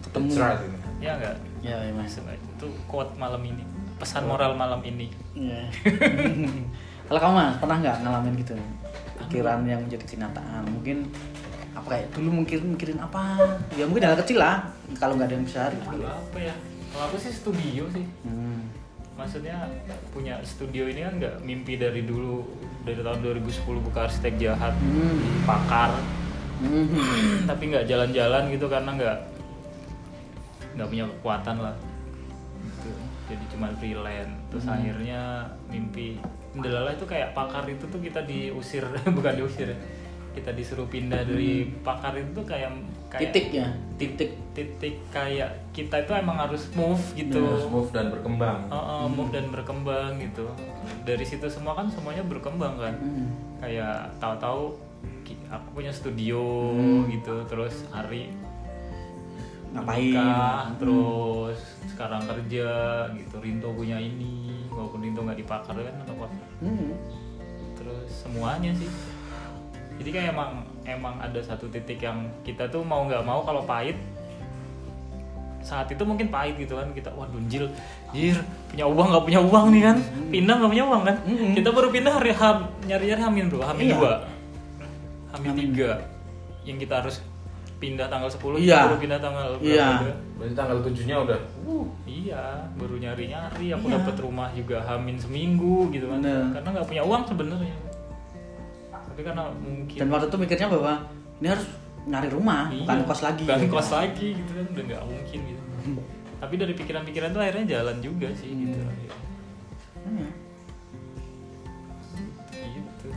Ketemu. 0.00 0.32
Ini. 0.32 0.78
Ya 0.98 1.12
nggak? 1.14 1.36
Ya, 1.60 1.76
ya 1.82 1.92
mas. 1.92 2.08
Maksudnya 2.08 2.34
itu 2.34 2.66
quote 2.86 3.12
malam 3.14 3.42
ini, 3.42 3.60
pesan 3.96 4.24
moral 4.24 4.56
malam 4.56 4.80
ini. 4.80 5.12
Iya. 5.34 5.68
Kalau 7.06 7.20
kamu 7.20 7.34
mas 7.34 7.56
pernah 7.56 7.76
nggak 7.78 7.96
ngalamin 8.00 8.34
gitu 8.36 8.54
pikiran 9.18 9.60
yang 9.62 9.80
menjadi 9.82 10.04
kenyataan? 10.06 10.62
Mungkin 10.66 11.06
apa 11.76 11.86
kayak 11.86 12.06
dulu 12.10 12.40
mungkin 12.40 12.72
mikirin 12.72 12.96
apa? 12.96 13.36
Ya 13.76 13.84
mungkin 13.84 14.08
hal 14.08 14.16
kecil 14.16 14.40
lah. 14.40 14.64
Kalau 14.96 15.12
nggak 15.14 15.28
ada 15.28 15.36
yang 15.36 15.44
besar. 15.44 15.70
Gitu. 15.70 16.00
Apa 16.00 16.38
ya? 16.40 16.54
Kalau 16.90 17.04
aku 17.06 17.16
sih 17.20 17.30
studio 17.30 17.84
sih. 17.92 18.06
Hmm. 18.24 18.64
Maksudnya 19.14 19.68
punya 20.10 20.40
studio 20.40 20.88
ini 20.88 21.04
kan 21.04 21.14
nggak 21.16 21.34
mimpi 21.40 21.76
dari 21.76 22.00
dulu 22.00 22.44
dari 22.82 23.00
tahun 23.00 23.20
2010 23.20 23.80
buka 23.82 24.08
arsitek 24.08 24.34
jahat, 24.36 24.72
Hmm. 24.72 25.42
pakar, 25.44 25.90
Hmm. 26.56 27.44
tapi 27.44 27.62
nggak 27.68 27.84
jalan-jalan 27.84 28.42
gitu 28.48 28.66
karena 28.66 28.90
nggak 28.92 29.16
nggak 30.76 30.88
punya 30.88 31.04
kekuatan 31.10 31.56
lah 31.58 31.74
gitu. 32.62 32.90
jadi 33.26 33.44
cuma 33.48 33.66
freelance 33.76 34.32
terus 34.48 34.64
Hmm. 34.64 34.76
akhirnya 34.76 35.20
mimpi 35.66 36.20
Delala 36.56 36.88
itu 36.88 37.04
kayak 37.04 37.36
pakar 37.36 37.68
itu 37.68 37.84
tuh 37.84 38.00
kita 38.00 38.24
diusir 38.24 38.80
bukan 39.16 39.32
diusir 39.34 39.72
ya. 39.72 39.78
Kita 40.36 40.52
disuruh 40.52 40.84
pindah 40.84 41.24
dari 41.24 41.52
pakar 41.80 42.12
itu 42.14 42.30
tuh 42.32 42.44
kayak 42.44 42.68
kayak 42.68 42.84
Hmm. 43.16 43.22
Titik 43.24 43.46
ya. 43.50 43.66
titik 43.96 44.30
titik 44.52 44.94
kayak 45.08 45.50
kita 45.70 45.96
itu 45.98 46.12
emang 46.12 46.36
harus 46.36 46.68
move 46.72 47.00
gitu 47.14 47.40
Terus 47.40 47.64
move 47.66 47.88
dan 47.90 48.08
berkembang. 48.08 48.68
Oh, 48.68 48.76
oh, 48.76 49.04
move 49.06 49.30
dan 49.30 49.48
berkembang 49.48 50.16
gitu 50.18 50.44
dari 51.02 51.22
situ 51.22 51.46
semua 51.46 51.72
kan 51.72 51.88
semuanya 51.88 52.20
berkembang 52.22 52.76
kan 52.76 52.94
Hmm. 52.94 53.28
kayak 53.58 54.12
tahu-tahu 54.16 54.76
aku 55.46 55.68
punya 55.72 55.90
studio 55.90 56.42
Hmm. 56.70 57.08
gitu 57.08 57.46
terus 57.46 57.88
Ari 57.90 58.28
Ngapain? 59.68 59.98
menikah, 60.08 60.72
terus 60.76 61.58
sekarang 61.86 62.22
kerja 62.24 62.68
gitu 63.12 63.34
Rinto 63.36 63.68
punya 63.70 63.96
ini 63.96 64.64
walaupun 64.68 65.00
Rinto 65.00 65.20
nggak 65.22 65.38
dipakar 65.38 65.74
kan 65.74 65.94
atau 66.00 66.14
apa 66.16 66.26
Hmm. 66.58 66.92
terus 67.74 68.08
semuanya 68.08 68.72
sih 68.72 68.88
jadi 69.96 70.08
kayak 70.10 70.28
emang 70.32 70.50
emang 70.84 71.14
ada 71.18 71.40
satu 71.40 71.66
titik 71.66 71.98
yang 71.98 72.30
kita 72.42 72.66
tuh 72.66 72.80
mau 72.80 73.04
nggak 73.04 73.22
mau 73.22 73.42
kalau 73.42 73.62
pahit 73.62 73.96
saat 75.60 75.90
itu 75.90 75.98
mungkin 76.06 76.30
pahit 76.30 76.54
gitu 76.56 76.78
kan 76.78 76.94
kita 76.94 77.10
wah 77.10 77.26
dunjil 77.26 77.66
jir 78.10 78.38
punya 78.70 78.86
uang 78.86 79.08
nggak 79.10 79.24
punya 79.24 79.40
uang 79.42 79.66
nih 79.74 79.82
kan 79.82 79.96
pindah 80.30 80.54
nggak 80.56 80.70
punya 80.70 80.84
uang 80.86 81.02
kan 81.02 81.16
Mm-mm. 81.26 81.52
kita 81.58 81.68
baru 81.74 81.88
pindah 81.90 82.12
hari 82.14 82.30
ham 82.30 82.58
nyari 82.86 83.04
nyari 83.10 83.22
hamin 83.22 83.44
bro 83.50 83.66
hamin 83.66 83.84
Iya. 83.84 83.94
dua 83.98 84.12
hamin 85.34 85.50
Hamin. 85.50 85.58
tiga 85.58 85.90
yang 86.62 86.78
kita 86.78 87.02
harus 87.02 87.18
pindah 87.76 88.06
tanggal 88.06 88.30
10 88.30 88.56
Iya. 88.56 88.88
baru 88.88 88.96
pindah 88.96 89.18
tanggal 89.20 89.46
berapa 89.58 89.66
Iya. 89.68 89.88
Berarti 90.36 90.54
tanggal 90.54 90.78
tujuhnya 90.80 91.16
udah. 91.28 91.40
Iya, 92.04 92.44
baru 92.72 92.94
nyari-nyari. 92.96 93.66
Aku 93.72 93.86
Iya. 93.88 94.00
dapat 94.00 94.16
rumah 94.16 94.48
juga 94.52 94.80
hamin 94.80 95.16
seminggu 95.16 95.88
gitu 95.92 96.08
kan. 96.08 96.20
Bener. 96.20 96.56
Karena 96.56 96.68
nggak 96.72 96.88
punya 96.88 97.02
uang 97.04 97.22
sebenarnya. 97.28 97.76
Tapi 99.16 99.24
karena 99.24 99.48
mungkin 99.48 99.96
Dan 99.96 100.12
waktu 100.12 100.28
itu 100.28 100.36
mikirnya 100.36 100.68
bahwa 100.68 100.92
ini 101.40 101.48
harus 101.48 101.64
nyari 102.04 102.28
rumah, 102.28 102.68
Iya, 102.68 102.84
bukan 102.84 102.98
kos 103.08 103.20
lagi. 103.24 103.42
bukan 103.48 103.60
gitu. 103.64 103.72
kos 103.72 103.90
lagi 103.96 104.26
gitu 104.36 104.50
kan 104.52 104.66
udah 104.76 104.84
nggak 104.84 105.02
mungkin 105.08 105.38
gitu. 105.40 105.62
Tapi 106.44 106.54
dari 106.60 106.72
pikiran-pikiran 106.76 107.28
itu 107.32 107.40
akhirnya 107.40 107.64
jalan 107.80 107.96
juga 108.04 108.28
sih 108.36 108.50
gitu. 108.52 108.76
Hmm. 110.04 110.28
Gitu. 112.52 113.08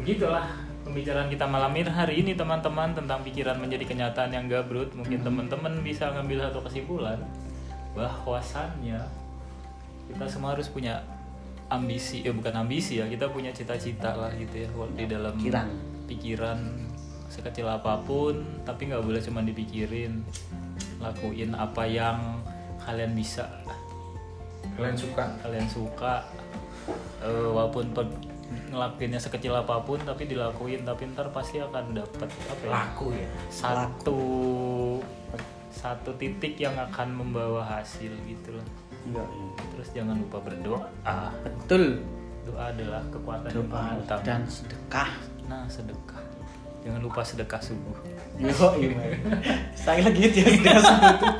Begitulah 0.00 0.46
pembicaraan 0.88 1.28
kita 1.28 1.44
malam 1.44 1.76
ini 1.76 1.92
hari 1.92 2.24
ini 2.24 2.32
teman-teman 2.32 2.96
tentang 2.96 3.20
pikiran 3.28 3.60
menjadi 3.60 3.84
kenyataan 3.84 4.32
yang 4.32 4.48
gabrut. 4.48 4.88
Mungkin 4.96 5.20
teman-teman 5.20 5.84
bisa 5.84 6.16
ngambil 6.16 6.48
satu 6.48 6.64
kesimpulan 6.64 7.20
bahwasannya 7.92 9.04
kita 10.08 10.24
semua 10.32 10.56
harus 10.56 10.72
punya 10.72 11.04
ambisi, 11.68 12.22
ya 12.22 12.30
bukan 12.30 12.54
ambisi 12.56 12.98
ya, 12.98 13.06
kita 13.06 13.26
punya 13.28 13.50
cita-cita 13.50 14.12
lah 14.12 14.30
gitu 14.32 14.62
ya 14.62 14.68
di 14.92 15.04
dalam 15.04 15.34
Pikiran. 15.34 15.68
pikiran 16.06 16.58
sekecil 17.26 17.66
apa 17.66 17.98
pun 18.00 18.38
tapi 18.62 18.86
nggak 18.86 19.02
boleh 19.02 19.18
cuma 19.18 19.42
dipikirin 19.42 20.22
lakuin 20.98 21.52
apa 21.52 21.82
yang 21.84 22.38
kalian 22.80 23.12
bisa. 23.12 23.44
Kalian 24.74 24.94
suka. 24.94 25.24
Kalian 25.40 25.66
suka 25.66 26.14
Eh, 27.18 27.48
walaupun 27.50 27.90
pe- 27.90 28.14
ngelakuinnya 28.70 29.18
sekecil 29.18 29.50
apa 29.50 29.82
pun 29.82 29.98
tapi 29.98 30.22
dilakuin 30.24 30.86
tapi 30.86 31.10
ntar 31.10 31.34
pasti 31.34 31.58
akan 31.58 31.98
dapat 31.98 32.30
apa 32.30 32.62
ya 32.62 32.70
laku 32.70 33.10
ya. 33.10 33.26
satu 33.50 34.20
satu 35.76 36.16
titik 36.16 36.56
yang 36.56 36.72
akan 36.74 37.12
membawa 37.12 37.60
hasil 37.62 38.08
gitu 38.24 38.56
loh 38.56 38.66
Iya, 39.06 39.22
iya. 39.22 39.48
terus 39.70 39.88
jangan 39.94 40.16
lupa 40.18 40.42
berdoa 40.42 40.88
Betul. 41.44 42.02
doa 42.42 42.74
adalah 42.74 43.02
kekuatan 43.06 43.50
yang 43.50 43.58
Doa 43.60 43.70
paling 43.70 43.98
utama 44.00 44.22
dan 44.24 44.40
sedekah. 44.46 45.10
nah 45.46 45.62
sedekah 45.68 46.22
jangan 46.82 47.00
lupa 47.02 47.20
sedekah 47.22 47.60
subuh 47.60 47.94
Yo, 48.36 48.50
iya. 48.80 49.14
Saya 49.74 50.00
lagi 50.04 50.20
itu 50.24 50.36
ya 50.40 50.48
sedekah 50.50 50.78
subuh. 50.80 51.34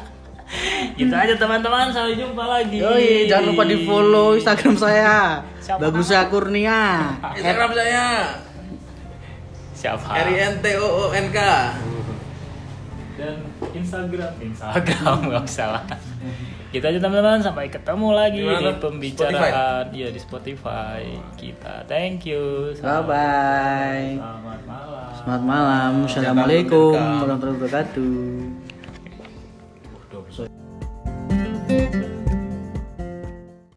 gitu 0.98 1.10
aja 1.10 1.34
teman-teman 1.34 1.90
sampai 1.90 2.14
jumpa 2.14 2.44
lagi 2.46 2.78
Yoi, 2.78 3.26
jangan 3.26 3.50
lupa 3.50 3.66
di 3.66 3.82
follow 3.82 4.38
Instagram 4.38 4.78
saya. 4.78 5.42
Siapa 5.58 5.82
Bagusya 5.82 6.30
Kurnia. 6.30 6.82
Instagram 7.34 7.70
saya 7.74 8.04
siapa 9.76 10.06
R 10.08 10.28
I 10.30 10.36
N 10.40 10.54
T 10.62 10.66
O 10.78 10.86
O 10.86 11.04
N 11.10 11.26
K 11.28 11.38
dan 13.16 13.36
Instagram. 13.72 14.32
Instagram 14.40 15.16
nggak 15.28 15.42
usah 15.48 15.66
lah. 15.80 15.84
Gitu 16.70 16.84
aja 16.84 16.98
teman-teman 17.00 17.40
sampai 17.40 17.72
ketemu 17.72 18.08
lagi 18.12 18.42
Di 18.42 18.46
mana 18.46 18.72
di 18.76 18.80
pembicaraan 18.80 19.84
ya 19.96 20.08
di 20.12 20.20
Spotify 20.20 21.02
kita. 21.40 21.88
Thank 21.88 22.28
you. 22.28 22.76
Bye 22.78 23.02
bye. 23.04 24.08
selamat 24.20 24.62
malam. 24.68 25.08
Selamat 25.16 25.42
malam. 25.42 25.92
Assalamualaikum 26.04 26.92
warahmatullahi 26.94 27.56
wabarakatuh. 27.58 28.55